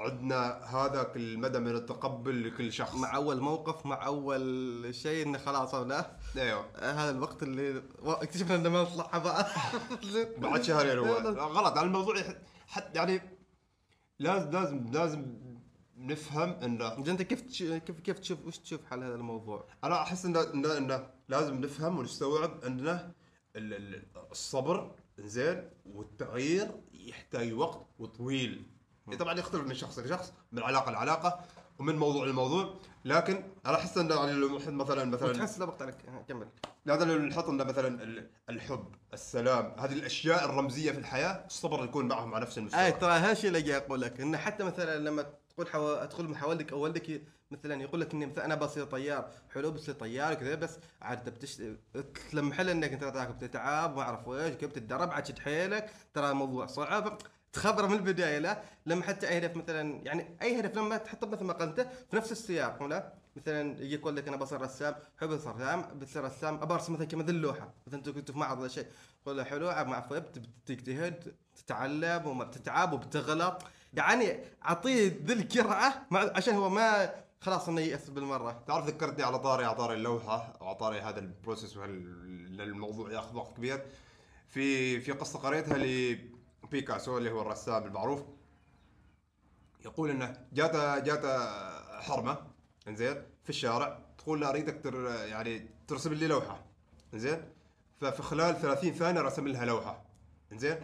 عندنا 0.00 0.64
هذاك 0.64 1.16
المدى 1.16 1.58
من 1.58 1.74
التقبل 1.76 2.46
لكل 2.48 2.72
شخص. 2.72 2.94
مع 2.94 3.14
أول 3.16 3.40
موقف 3.40 3.86
مع 3.86 4.06
أول 4.06 4.94
شيء 4.94 5.26
إنه 5.26 5.38
خلاص 5.38 5.74
لا 5.74 6.16
أيوه. 6.36 6.66
هذا 6.78 7.10
الوقت 7.10 7.42
اللي 7.42 7.82
اكتشفنا 8.04 8.56
إنه 8.56 8.68
ما 8.68 8.82
نصلح 8.82 9.18
بعض 9.18 9.44
بعد 10.42 10.62
شهرين 10.62 10.98
هو 10.98 11.14
غلط. 11.58 11.76
على 11.78 11.86
الموضوع 11.86 12.14
حتى 12.66 12.98
يعني 12.98 13.20
لازم 14.18 14.50
لازم 14.50 14.86
لازم 14.92 15.26
نفهم 15.96 16.50
إنه 16.50 16.96
انت 16.98 17.22
كيف 17.22 17.42
كيف 17.62 18.00
كيف 18.00 18.18
تشوف 18.18 18.46
وش 18.46 18.58
تشوف 18.58 18.84
حل 18.84 19.02
هذا 19.04 19.14
الموضوع؟ 19.14 19.64
أنا 19.84 20.02
أحس 20.02 20.24
انه 20.24 20.42
انه, 20.54 20.76
إنه 20.76 21.10
لازم 21.28 21.60
نفهم 21.60 21.98
ونستوعب 21.98 22.64
إنه 22.64 23.12
ال- 23.56 23.74
ال- 23.74 24.06
الصبر 24.30 24.94
زين 25.18 25.70
والتغيير 25.86 26.70
يحتاج 26.92 27.52
وقت 27.52 27.86
وطويل. 27.98 28.66
طبعا 29.18 29.38
يختلف 29.38 29.62
من 29.66 29.74
شخص 29.74 29.98
لشخص 29.98 30.32
من 30.52 30.62
علاقة 30.62 30.92
لعلاقة 30.92 31.40
ومن 31.78 31.96
موضوع 31.96 32.26
لموضوع 32.26 32.74
لكن 33.04 33.44
أنا 33.66 33.76
أحس 33.76 33.98
انه 33.98 34.14
يعني 34.14 34.32
لو 34.32 34.54
واحد 34.54 34.72
مثلا 34.72 35.04
مثلا 35.04 35.28
وتحس 35.30 35.58
لا 35.58 35.64
بقطع 35.64 35.84
عليك. 35.84 35.96
كمل. 36.28 36.48
هذا 36.88 37.04
لو 37.04 37.18
نحط 37.18 37.48
لنا 37.48 37.64
مثلا 37.64 38.02
ال- 38.02 38.30
الحب 38.50 38.94
السلام 39.12 39.74
هذه 39.78 39.92
الأشياء 39.92 40.44
الرمزية 40.44 40.92
في 40.92 40.98
الحياة 40.98 41.44
الصبر 41.46 41.84
يكون 41.84 42.08
معهم 42.08 42.34
على 42.34 42.42
نفس 42.44 42.58
المستوى. 42.58 42.84
أي 42.86 42.92
ترى 42.92 43.12
هالشيء 43.12 43.48
اللي 43.48 43.62
جاي 43.62 43.76
أقول 43.76 44.00
لك 44.00 44.20
انه 44.20 44.38
حتى 44.38 44.64
مثلا 44.64 44.98
لما 44.98 45.26
تقول 45.50 45.68
حو... 45.68 45.88
ادخل 45.94 46.24
من 46.24 46.36
والدك 46.44 46.72
أو 46.72 46.78
والدك 46.80 47.22
مثلا 47.50 47.82
يقول 47.82 48.00
لك 48.00 48.14
إني 48.14 48.26
مثلا 48.26 48.44
أنا 48.44 48.54
بصير 48.54 48.84
طيار 48.84 49.30
حلو 49.54 49.70
بصير 49.70 49.94
طيار 49.94 50.32
وكذا 50.32 50.54
بس 50.54 50.78
عاد 51.02 51.28
بتش... 51.28 51.62
تلمح 52.30 52.60
له 52.60 52.72
إنك 52.72 52.92
أنت 52.92 53.04
تاخذ 53.04 53.32
بتتعب 53.32 53.96
ما 53.96 54.02
أعرف 54.02 54.28
إيش 54.28 54.54
كيف 54.54 54.72
تتدرب 54.72 55.10
عاد 55.10 55.38
حيلك 55.38 55.90
ترى 56.14 56.30
الموضوع 56.30 56.66
صعب. 56.66 57.18
تخبره 57.52 57.86
من 57.86 57.96
البداية 57.96 58.38
لا 58.38 58.62
لما 58.86 59.02
حتى 59.02 59.28
أي 59.28 59.38
هدف 59.38 59.56
مثلا 59.56 60.00
يعني 60.04 60.36
أي 60.42 60.60
هدف 60.60 60.76
لما 60.76 60.96
تحطه 60.96 61.26
مثل 61.26 61.44
ما 61.44 61.52
قلت 61.52 61.80
في 61.80 62.16
نفس 62.16 62.32
السياق 62.32 62.82
لا 62.82 63.12
مثلا 63.36 63.82
يجي 63.82 63.94
يقول 63.94 64.16
لك 64.16 64.28
أنا 64.28 64.36
بصير 64.36 64.60
رسام 64.60 64.94
حب 65.20 65.28
بصير 65.28 65.54
رسام 65.54 65.82
بتصير 65.98 66.24
رسام 66.24 66.54
ابى 66.62 66.74
ارسم 66.74 66.92
مثلا 66.92 67.06
كمثل 67.06 67.28
اللوحه 67.28 67.74
مثلا 67.86 67.98
أنتم 67.98 68.12
كنتوا 68.12 68.34
في 68.34 68.40
معرض 68.40 68.58
ولا 68.58 68.68
شيء 68.68 68.86
تقول 69.22 69.46
حلو 69.46 69.66
مع 69.66 70.00
فوق 70.00 70.18
تجتهد 70.66 71.34
تتعلم 71.56 72.40
وتتعب 72.40 72.92
وبتغلط. 72.92 73.62
يعني 73.94 74.38
أعطيه 74.64 75.20
ذي 75.24 75.32
الجرعه 75.32 76.06
عشان 76.12 76.54
هو 76.54 76.68
ما 76.68 77.14
خلاص 77.40 77.68
إنه 77.68 77.80
ييأس 77.80 78.10
بالمرة. 78.10 78.64
تعرف 78.66 78.86
ذكرتني 78.86 79.24
على 79.24 79.38
طاري 79.38 79.64
على 79.64 79.74
طاري 79.74 79.94
اللوحة 79.94 80.52
وعلى 80.60 80.74
طاري 80.74 81.00
هذا 81.00 81.18
البروسيس 81.18 81.76
الموضوع 81.76 83.12
يأخذ 83.12 83.36
وقت 83.36 83.56
كبير؟ 83.56 83.82
في 84.48 85.00
في 85.00 85.12
قصة 85.12 85.38
قريتها 85.38 85.76
لبيكاسو 86.70 87.18
اللي 87.18 87.30
هو 87.30 87.40
الرسام 87.40 87.84
المعروف. 87.84 88.22
يقول 89.84 90.10
إنه 90.10 90.46
جاته 90.52 90.98
جاته 90.98 92.00
حرمة 92.00 92.38
إنزين 92.88 93.22
في 93.44 93.50
الشارع 93.50 93.98
تقول 94.18 94.40
له 94.40 94.48
أريدك 94.48 94.80
تر 94.84 95.10
يعني 95.10 95.68
ترسم 95.88 96.12
لي 96.12 96.26
لوحة 96.26 96.64
إنزين. 97.14 97.42
ففي 98.00 98.22
خلال 98.22 98.60
30 98.60 98.92
ثانية 98.92 99.20
رسم 99.20 99.48
لها 99.48 99.64
لوحة 99.64 100.02
إنزين. 100.52 100.76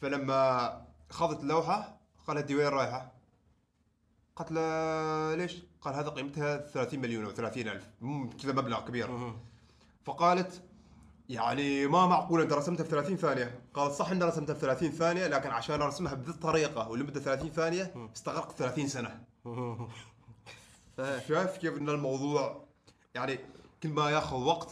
فلما 0.00 0.86
اخذت 1.10 1.40
اللوحة 1.40 2.00
قالت 2.26 2.44
دي 2.44 2.54
وين 2.54 2.68
رايحة؟ 2.68 3.12
قالت 4.36 4.52
له 4.52 5.34
ليش؟ 5.34 5.62
قال 5.80 5.94
هذا 5.94 6.08
قيمتها 6.08 6.56
30 6.56 7.00
مليون 7.00 7.24
أو 7.24 7.32
30 7.32 7.68
ألف 7.68 7.88
كذا 8.42 8.52
مبلغ 8.52 8.86
كبير. 8.88 9.34
فقالت 10.04 10.62
يعني 11.32 11.86
ما 11.86 12.06
معقول 12.06 12.40
أنت 12.40 12.52
رسمتها 12.52 12.84
في 12.84 12.90
30 12.90 13.16
ثانية. 13.16 13.60
قالت 13.74 13.94
صح 13.94 14.10
إني 14.10 14.24
رسمتها 14.24 14.54
في 14.54 14.60
30 14.60 14.90
ثانية 14.90 15.26
لكن 15.26 15.50
عشان 15.50 15.82
أرسمها 15.82 16.14
بذي 16.14 16.30
الطريقة 16.30 16.88
ولمده 16.88 17.20
30 17.20 17.50
ثانية 17.50 18.10
استغرقت 18.16 18.58
30 18.58 18.88
سنة. 18.88 19.24
شايف 21.28 21.56
كيف 21.56 21.78
إن 21.78 21.88
الموضوع 21.88 22.64
يعني 23.14 23.38
كل 23.82 23.88
ما 23.88 24.10
ياخذ 24.10 24.36
وقت 24.36 24.70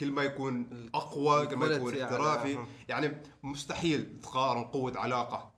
كل 0.00 0.10
ما 0.10 0.22
يكون 0.22 0.66
اقوى 0.94 1.46
كل 1.46 1.56
ما 1.56 1.66
يكون 1.66 1.76
ال 1.76 1.80
quality 1.80 2.04
احترافي 2.04 2.56
أعلى. 2.56 2.66
يعني 2.88 3.22
مستحيل 3.42 4.20
تقارن 4.22 4.64
قوة 4.64 4.98
علاقة 4.98 5.52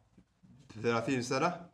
ب 0.76 0.82
30 0.82 1.22
سنة 1.22 1.66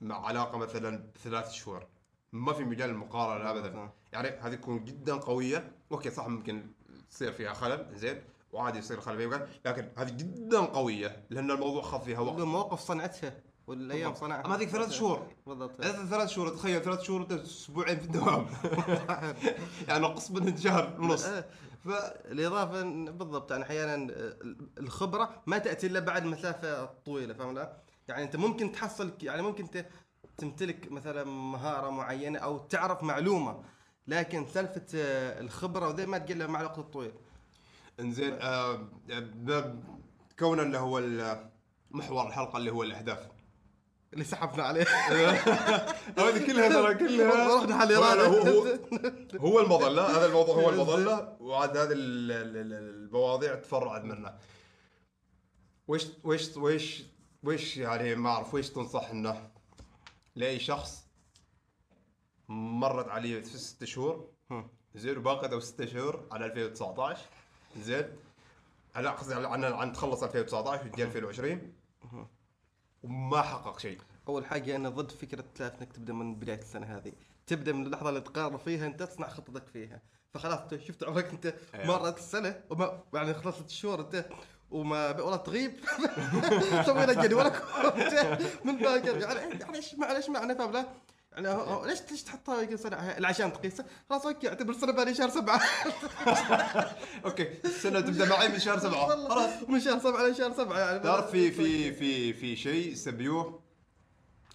مع 0.00 0.26
علاقة 0.26 0.58
مثلا 0.58 1.10
بثلاث 1.14 1.50
شهور. 1.50 1.86
ما 2.32 2.52
في 2.52 2.64
مجال 2.64 2.90
المقارنه 2.90 3.50
ابدا. 3.50 3.72
صح. 3.72 3.92
يعني 4.12 4.28
هذه 4.28 4.54
تكون 4.54 4.84
جدا 4.84 5.14
قوية. 5.14 5.72
okay 5.92 6.10
صح 6.10 6.28
ممكن 6.28 6.66
تصير 7.10 7.32
فيها 7.32 7.52
خلل 7.54 7.86
زين 7.94 8.22
وعادي 8.52 8.78
يصير 8.78 9.00
خلل 9.00 9.16
فيها 9.30 9.48
لكن 9.64 9.88
هذه 9.96 10.10
جدا 10.10 10.60
قوية 10.60 11.24
لأن 11.30 11.50
الموضوع 11.50 11.82
خذ 11.82 12.00
فيها 12.04 12.20
وقت 12.20 12.40
مواقف 12.40 12.80
صنعتها 12.80 13.32
والأيام. 13.66 14.14
صنعها 14.14 14.44
أما 14.46 14.56
هذيك 14.56 14.68
ثلاث 14.68 14.90
شهور. 14.90 15.26
بالضبط 15.46 15.82
ثلاث 15.82 16.28
شهور 16.30 16.48
تخيل 16.48 16.82
ثلاث 16.82 17.02
شهور 17.02 17.20
انت 17.20 17.32
أسبوعين 17.32 17.98
في 17.98 18.04
الدوام 18.04 18.46
يعني 19.88 20.02
نقص 20.02 20.30
منهم 20.30 20.56
شهر 20.56 20.96
ونص 21.00 21.24
آه. 21.24 21.44
ف 21.84 21.88
الاضافه 22.24 22.80
إن- 22.82 23.10
بالضبط 23.10 23.50
يعني 23.50 23.64
أحيانا 23.64 24.08
الخبرة 24.78 25.42
ما 25.46 25.58
تأتي 25.58 25.86
إلا 25.86 26.00
بعد 26.00 26.24
مسافة 26.24 26.84
طويلة 26.84 27.34
فاهم 27.34 27.54
لا؟ 27.54 27.76
يعني 28.08 28.22
أنت 28.22 28.36
ممكن 28.36 28.72
تحصل 28.72 29.12
يعني 29.22 29.42
ممكن 29.42 29.64
انت 29.64 29.86
تمتلك 30.38 30.92
مثلا 30.92 31.24
مهارة 31.24 31.90
معينة 31.90 32.38
أو 32.38 32.58
تعرف 32.58 33.02
معلومة 33.02 33.62
لكن 34.08 34.46
سالفة 34.46 34.86
آه، 34.94 35.40
الخبرة 35.40 35.88
وذي 35.88 36.06
ما 36.06 36.18
تقل 36.18 36.48
مع 36.48 36.60
الوقت 36.60 36.78
الطويل. 36.78 37.12
إنزين 38.00 38.32
آه 38.40 38.88
كون 40.38 40.60
اللي 40.60 40.78
هو 40.78 40.98
ال- 40.98 41.50
محور 41.90 42.26
الحلقة 42.26 42.56
اللي 42.56 42.70
هو 42.70 42.82
الأهداف. 42.82 43.28
اللي 44.12 44.24
سحبنا 44.24 44.62
عليه. 44.64 44.84
هذه 46.18 46.46
كلها 46.46 46.68
ترى 46.68 46.94
كلها. 46.94 47.56
رحنا 47.58 47.74
على 47.74 47.96
هو- 48.22 48.78
هو 49.40 49.60
المظله 49.64 50.16
هذا 50.18 50.26
الموضوع 50.26 50.54
هو 50.54 50.70
المظله 50.70 51.36
وعاد 51.40 51.76
هذه 51.76 51.92
ال- 51.92 52.32
ال- 52.32 52.56
ال- 52.56 52.72
المواضيع 53.04 53.54
تفرعت 53.54 54.04
منه 54.04 54.34
ويش 55.88 56.06
ويش 56.24 56.56
ويش 56.56 57.04
ويش 57.42 57.76
يعني 57.76 58.14
ما 58.14 58.30
أعرف 58.30 58.54
ويش 58.54 58.70
تنصح 58.70 59.10
انه 59.10 59.50
لأي 60.36 60.58
شخص 60.60 61.07
مرت 62.48 63.08
عليه 63.08 63.40
في 63.40 63.58
ست 63.58 63.84
شهور. 63.84 64.28
زين 64.94 65.18
وباقي 65.18 65.48
له 65.48 65.60
ست 65.60 65.84
شهور 65.84 66.26
على 66.32 66.46
2019 66.46 67.22
زين. 67.76 68.06
على 68.94 69.08
قصدي 69.08 69.34
عن 69.34 69.64
عن 69.64 69.92
تخلص 69.92 70.22
2019 70.22 70.86
وتجي 70.86 71.04
2020 71.04 71.72
وما 73.02 73.42
حقق 73.42 73.78
شيء. 73.78 73.98
أول 74.28 74.46
حاجة 74.46 74.76
أنا 74.76 74.88
ضد 74.88 75.10
فكرة 75.10 75.44
ثلاث 75.56 75.72
إنك 75.78 75.92
تبدأ 75.92 76.12
من 76.12 76.34
بداية 76.34 76.58
السنة 76.58 76.86
هذه. 76.96 77.12
تبدأ 77.46 77.72
من 77.72 77.86
اللحظة 77.86 78.08
اللي 78.08 78.20
تقرر 78.20 78.58
فيها 78.58 78.86
أنت 78.86 79.02
تصنع 79.02 79.28
خطتك 79.28 79.66
فيها. 79.66 80.02
فخلاص 80.34 80.58
أنت 80.60 80.76
شفت 80.76 81.04
عمرك 81.04 81.24
أنت 81.24 81.54
أيوة. 81.74 81.86
مرت 81.86 82.18
السنة 82.18 82.60
وما 82.70 83.02
يعني 83.14 83.34
خلصت 83.34 83.66
الشهور 83.66 84.00
أنت 84.00 84.28
وما 84.70 85.20
والله 85.20 85.36
تغيب. 85.36 85.72
سوينا 86.86 87.24
جدولك 87.26 87.62
من 88.64 88.76
باكر 88.76 89.16
يعني 89.16 89.64
معلش 89.64 89.94
معلش 89.94 90.28
معنى 90.28 90.54
فاهم؟ 90.54 90.86
لا 91.38 91.52
هو- 91.54 91.60
هو 91.62 91.84
ليش 91.86 91.98
ليش 92.10 92.22
تحطها 92.22 92.62
يمكن 92.62 92.76
سنه 92.76 92.96
عشان 93.26 93.52
تقيسه 93.52 93.84
خلاص 94.10 94.26
okay 94.26 94.48
أعتبر 94.48 94.70
السنة 94.70 94.92
بعد 94.92 95.12
شهر 95.12 95.28
سبعة. 95.28 95.60
okay 97.24 97.48
السنة 97.64 98.00
تبدأ 98.00 98.28
معي 98.28 98.48
من 98.48 98.58
شهر 98.58 98.78
سبعة. 98.78 99.06
خلاص. 99.28 99.50
من 99.68 99.80
شهر 99.80 99.98
سبعة 99.98 100.26
لشهر 100.28 100.52
سبعة 100.52 100.78
يعني. 100.78 100.98
تعرف 100.98 101.30
في 101.30 101.50
في 101.50 101.92
في 101.92 102.32
في 102.32 102.56
شيء 102.56 102.92
يسميوه 102.92 103.60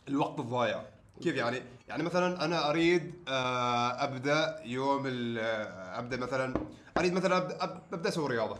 الوقت 0.07 0.39
الضايع. 0.39 0.85
كيف 1.23 1.35
يعني؟ 1.35 1.63
يعني 1.87 2.03
مثلا 2.03 2.45
أنا 2.45 2.69
أريد 2.69 3.13
آه، 3.27 4.03
أبدأ 4.03 4.61
يوم 4.65 5.03
آه، 5.39 5.99
أبدأ 5.99 6.17
مثلا 6.17 6.53
أريد 6.97 7.13
مثلا 7.13 7.37
ابدا 7.37 7.63
أبدأ 7.93 8.09
أسوي 8.09 8.27
رياضة. 8.29 8.59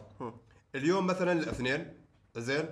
اليوم 0.76 1.08
مثلا 1.08 1.32
الاثنين 1.32 1.94
زين؟ 2.38 2.66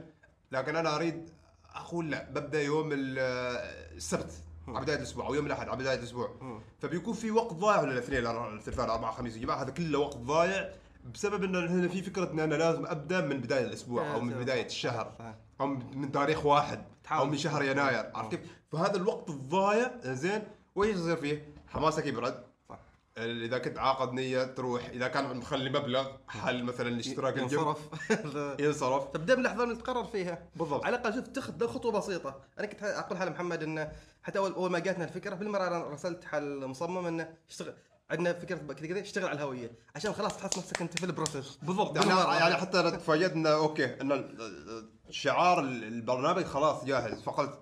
لكن 0.51 0.75
أنا 0.75 0.95
أريد 0.95 1.29
أقول 1.75 2.11
لا 2.11 2.29
ببدأ 2.29 2.61
يوم 2.61 2.91
آه، 2.93 3.91
السبت. 3.97 4.31
على 4.67 4.81
بدايه 4.81 4.97
الأسبوع 4.97 5.27
أو 5.27 5.33
يوم 5.33 5.45
الأحد 5.45 5.67
على 5.69 5.77
بدايه 5.77 5.97
الأسبوع 5.99 6.59
فبيكون 6.79 7.13
في 7.13 7.31
وقت 7.31 7.53
ضايع 7.53 7.81
ولا 7.81 7.91
الاثنين 7.91 8.27
الثلاثاء 8.27 8.85
الاربعاء 8.85 9.11
الخميس 9.11 9.35
يا 9.35 9.41
جماعة 9.41 9.61
هذا 9.61 9.71
كله 9.71 9.99
وقت 9.99 10.17
ضايع 10.17 10.69
بسبب 11.13 11.43
إن 11.43 11.55
هنا 11.55 11.87
في 11.87 12.01
فكرة 12.01 12.31
إن 12.31 12.39
أنا 12.39 12.55
لازم 12.55 12.85
أبدأ 12.85 13.21
من 13.21 13.37
بداية 13.41 13.65
الأسبوع 13.65 14.13
أو 14.13 14.19
من 14.21 14.33
بداية 14.33 14.65
الشهر. 14.65 15.35
أو 15.61 15.67
من 15.67 16.11
تاريخ 16.11 16.45
واحد 16.45 16.85
أو. 17.11 17.25
من 17.25 17.37
شهر 17.37 17.63
يناير 17.63 18.11
عرفت 18.15 18.31
كيف؟ 18.35 18.39
فهذا 18.71 18.95
الوقت 18.95 19.29
الضايع 19.29 19.91
زين 20.03 20.41
وإيش 20.75 20.95
يصير 20.95 21.15
فيه؟ 21.15 21.53
حماسك 21.67 22.05
يبرد. 22.05 22.43
إذا 23.17 23.57
كنت 23.57 23.79
عاقد 23.79 24.13
نية 24.13 24.43
تروح 24.43 24.85
إذا 24.89 25.07
كان 25.07 25.37
مخلي 25.37 25.69
مبلغ 25.69 26.07
حل 26.27 26.63
مثلا 26.63 26.87
الاشتراك 26.89 27.37
الجيم؟ 27.37 27.59
ينصرف. 27.59 27.79
ينصرف. 28.61 29.03
تبدا 29.07 29.35
من 29.35 29.39
اللحظة 29.39 29.63
اللي 29.63 29.75
تقرر 29.75 30.03
فيها. 30.03 30.49
بالضبط. 30.55 30.85
على 30.85 30.95
الأقل 30.95 31.13
شوف 31.13 31.27
تاخذ 31.27 31.67
خطوة 31.67 31.91
بسيطة. 31.91 32.41
أنا 32.59 32.67
كنت 32.67 32.83
أقول 32.83 33.17
حال 33.17 33.31
محمد 33.31 33.63
إنه 33.63 33.91
حتى 34.23 34.39
اول 34.39 34.53
أول 34.53 34.71
ما 34.71 34.79
جاتنا 34.79 35.03
الفكرة 35.03 35.35
بالمرة 35.35 35.67
أنا 35.67 35.83
رسلت 35.87 36.23
حال 36.23 36.67
مصمم 36.67 37.05
إنه 37.05 37.33
اشتغل 37.49 37.73
عندنا 38.11 38.33
فكرة 38.33 38.57
كذا 38.57 38.87
كذا 38.87 39.01
اشتغل 39.01 39.25
على 39.25 39.35
الهوية. 39.35 39.71
عشان 39.95 40.13
خلاص 40.13 40.37
تحس 40.37 40.57
نفسك 40.57 40.81
أنت 40.81 40.99
في 40.99 41.05
ال 41.05 41.11
process. 41.11 41.57
بالضبط. 41.61 41.97
يعني. 41.97 42.09
يعني 42.39 42.55
حتى 42.55 42.99
إنه 43.25 43.49
okay 43.49 44.01
ان 44.01 44.37
شعار 45.09 45.59
البرنامج 45.59 46.43
خلاص 46.43 46.85
جاهز. 46.85 47.21
فقلت 47.21 47.59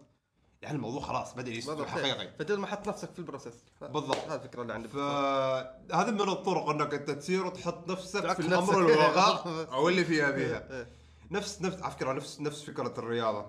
يعني 0.62 0.76
الموضوع 0.76 1.02
خلاص 1.02 1.34
بدا 1.36 1.52
يصير. 1.52 1.86
حقيقي 1.86 2.34
فانت 2.39 2.52
ما 2.52 2.67
حط 2.67 2.88
نفسك 2.88 3.12
في 3.12 3.19
ال 3.19 3.24
process 3.24 3.53
بالضبط. 3.82 4.17
هذه 4.17 4.36
الفكرة 4.36 4.62
اللي 4.62 4.74
عندي 4.74 4.88
فهذا 4.88 6.12
من 6.12 6.30
الطرق 6.30 6.69
إنك 6.69 6.93
أنت 6.93 7.12
تصير 7.12 7.45
وتحط 7.45 7.89
نفسك 7.89 8.34
في. 8.34 8.39
الأمر 8.39 8.80
الواقع 8.80 9.43
أو 9.76 9.89
اللي 9.89 10.06
فيها 10.06 10.32
فيها 10.32 10.72
إيه. 10.80 10.88
نفس 11.32 11.62
نفس 11.62 11.82
على 11.84 11.91
فكرة 11.91 12.13
نفس 12.13 12.41
نفس 12.41 12.63
فكرة 12.63 12.93
الرياضة 13.00 13.39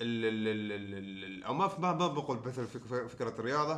ال 0.00 0.24
ال 0.24 0.48
ال 0.48 0.72
ال 0.72 1.24
ال 1.24 1.44
أو 1.44 1.54
ما 1.54 1.70
ما 1.78 1.92
ما 1.92 2.06
بقول 2.06 2.40
مثل 2.46 2.66
فك- 2.66 3.06
فكرة 3.06 3.28
الرياضة 3.40 3.74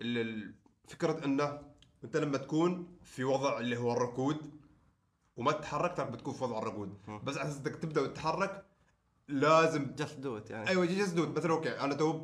ال- 0.00 0.18
ال- 0.18 0.54
فكرة 0.88 1.24
إنه 1.24 1.58
أنت 2.04 2.16
لما 2.16 2.38
تكون 2.38 2.96
في 3.02 3.24
وضع 3.24 3.58
اللي 3.58 3.76
هو 3.76 3.92
الركود 3.92 4.50
وما 5.36 5.52
تتحرك 5.52 5.96
ترى 5.96 6.10
بتكون 6.10 6.34
في 6.34 6.44
وضع 6.44 6.58
الركود 6.58 6.98
بس 7.24 7.36
على 7.38 7.48
أساس 7.48 7.58
إنك 7.66 7.76
تبدأ 7.76 8.06
تتحرك 8.06 8.64
لازم 9.28 9.94
just 9.98 10.18
do 10.18 10.36
it 10.36 10.50
يعني. 10.50 10.68
أيوه 10.68 10.84
just 10.84 11.04
do 11.04 11.21
it 11.21 11.38
مثلا 11.38 11.52
okay 11.52 11.80
أنا 11.80 11.94
تو 11.94 12.20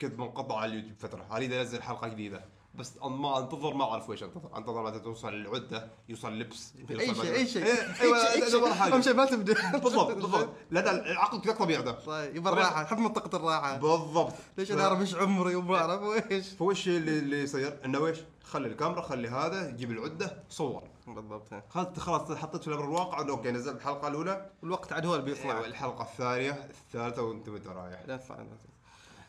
كنت 0.00 0.18
منقطع 0.18 0.56
على 0.56 0.72
اليوتيوب 0.72 0.98
فترة 0.98 1.26
اريد 1.36 1.52
انزل 1.52 1.82
حلقة 1.82 2.08
جديدة. 2.08 2.44
بس 2.74 2.92
ما 3.02 3.38
أنتظر 3.38 3.74
ما 3.74 3.84
أعرف 3.84 4.08
ويش 4.08 4.22
أنتظر. 4.22 4.56
أنتظر 4.56 4.82
متى 4.82 4.98
توصل 4.98 5.28
العدة 5.28 5.90
يوصل 6.08 6.38
لبس 6.38 6.72
أي 6.90 7.14
شيء 7.14 7.34
أي 7.34 7.46
شيء. 7.46 7.64
إيه، 7.64 8.00
أيوه 8.00 8.48
شيء. 8.50 8.72
حاجة. 8.72 8.94
أهم 8.94 9.02
شيء 9.02 9.14
ما 9.14 9.24
تبدأ. 9.24 9.78
بالضبط 9.78 10.12
بالضبط. 10.22 10.48
العقل 10.72 11.40
كذا 11.40 11.52
طبيعي 11.52 11.82
ده. 11.82 11.92
طيب 11.92 12.36
يبغى 12.36 12.52
الراحه 12.52 12.84
حب 12.84 12.98
منطقة 12.98 13.36
الراحة. 13.36 13.76
بالضبط. 13.76 14.32
ليش 14.58 14.72
أنا 14.72 14.84
أعرف 14.84 15.00
إيش 15.00 15.14
عمري 15.14 15.54
وما 15.54 15.76
أعرف 15.76 16.30
إيش 16.32 16.48
فوش 16.48 16.88
اللي, 16.88 17.18
اللي 17.18 17.42
يصير؟ 17.42 17.78
إنه 17.84 18.06
إيش؟ 18.06 18.18
خلي 18.44 18.68
الكاميرا 18.68 19.02
خلي 19.02 19.28
هذا 19.28 19.70
جيب 19.70 19.90
العدة 19.90 20.42
صور. 20.48 20.82
بالضبط. 21.06 21.48
خلاص 21.70 21.98
خلاص 21.98 22.32
حطيت 22.32 22.62
في 22.62 22.68
الامر 22.68 22.84
الواقع. 22.84 23.20
انه 23.20 23.30
okay 23.30 23.50
نزلت 23.50 23.76
الحلقة 23.76 24.08
الأولى. 24.08 24.50
والوقت 24.62 24.92
عاد 24.92 25.06
هو 25.06 25.14
اللي 25.14 25.24
بيصنع 25.24 25.52
أيوة، 25.52 25.66
الحلقة 25.66 26.02
الثانية 26.02 26.50
الثالثة 26.70 27.22
وأنت 27.22 27.48
وانت 27.48 27.66
رايح؟ 27.66 28.02
لا 28.06 28.18
صح 28.28 28.36
لا. 28.36 28.46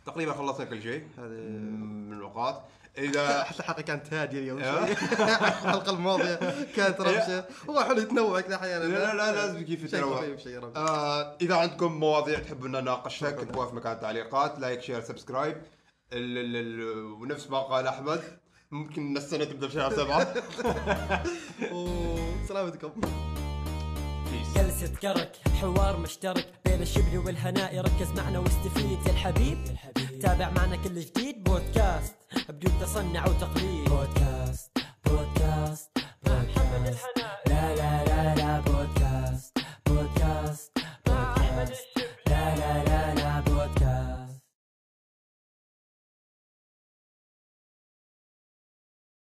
تقريبا 0.06 0.34
خلصنا 0.34 0.66
كل 0.66 0.82
شيء. 0.84 1.08
هذه 1.18 1.28
من 1.28 2.14
النقاط. 2.14 2.62
إذا 2.98 3.44
حتى 3.44 3.60
الحلقة 3.60 3.82
كانت 3.82 4.14
هادية 4.14 4.40
اليوم. 4.40 4.60
شوي. 4.64 4.92
الحلقة 5.48 5.92
الماضية 5.92 6.36
كانت 6.76 7.02
رمشة. 7.02 7.46
هو 7.70 7.84
حلو 7.84 8.02
يتنوع 8.02 8.42
كذا 8.42 8.56
أحيانا. 8.56 8.84
لا 8.84 9.00
لا 9.00 9.14
لا 9.14 9.32
لازم 9.32 9.62
يكون 9.62 9.76
في 9.76 9.88
شيء 9.88 10.00
تنوع. 10.00 10.18
خفيف 10.18 10.40
شيء 10.40 10.60
رمشه 10.60 10.78
آه 10.78 11.38
إذا 11.42 11.56
عندكم 11.56 11.92
مواضيع 11.92 12.40
تحبوا 12.40 12.68
أن 12.68 12.72
نناقشها 12.72 13.30
اكتبوها 13.30 13.68
في 13.68 13.76
مكان 13.76 13.92
التعليقات. 13.92 14.60
like 14.60 14.82
share 14.82 15.02
subscribe 15.02 15.62
ونفس 17.22 17.50
ما 17.50 17.60
قال 17.62 17.88
أحمد. 17.88 18.24
ممكن 18.72 19.18
السنة 19.18 19.44
تبدأ 19.44 19.68
بشهر 19.68 19.92
سبعة. 19.96 20.22
أوه، 21.72 22.46
سلامتكم. 22.48 22.92
جلسة 24.56 24.96
كرك 25.02 25.36
حوار 25.62 26.00
مشترك 26.00 26.54
بين 26.66 26.82
الشبل 26.82 27.18
والهناء. 27.18 27.80
ركز 27.80 28.12
معنا 28.18 28.40
واستفيد 28.40 29.00
يا 29.06 29.12
الحبيب. 29.12 29.58
تابع 30.22 30.50
معنا 30.50 30.76
كل 30.76 31.00
جديد. 31.00 31.44
بودكاست 31.44 32.16
بدون 32.50 32.80
تصنع 32.82 33.26
وتقليد. 33.28 33.90
بودكاست 33.90 34.78
بودكاست 35.06 35.92
بودكاست. 36.24 37.08
لا 37.48 37.76
لا 37.76 38.06
لا 38.06 38.36
لا 38.36 38.60
بودكاست 38.60 39.58
بودكاست 39.86 40.78
بودكاست. 41.06 41.84
لا 42.28 42.56
لا 42.56 42.84
لا 42.84 43.16
لا. 43.16 43.27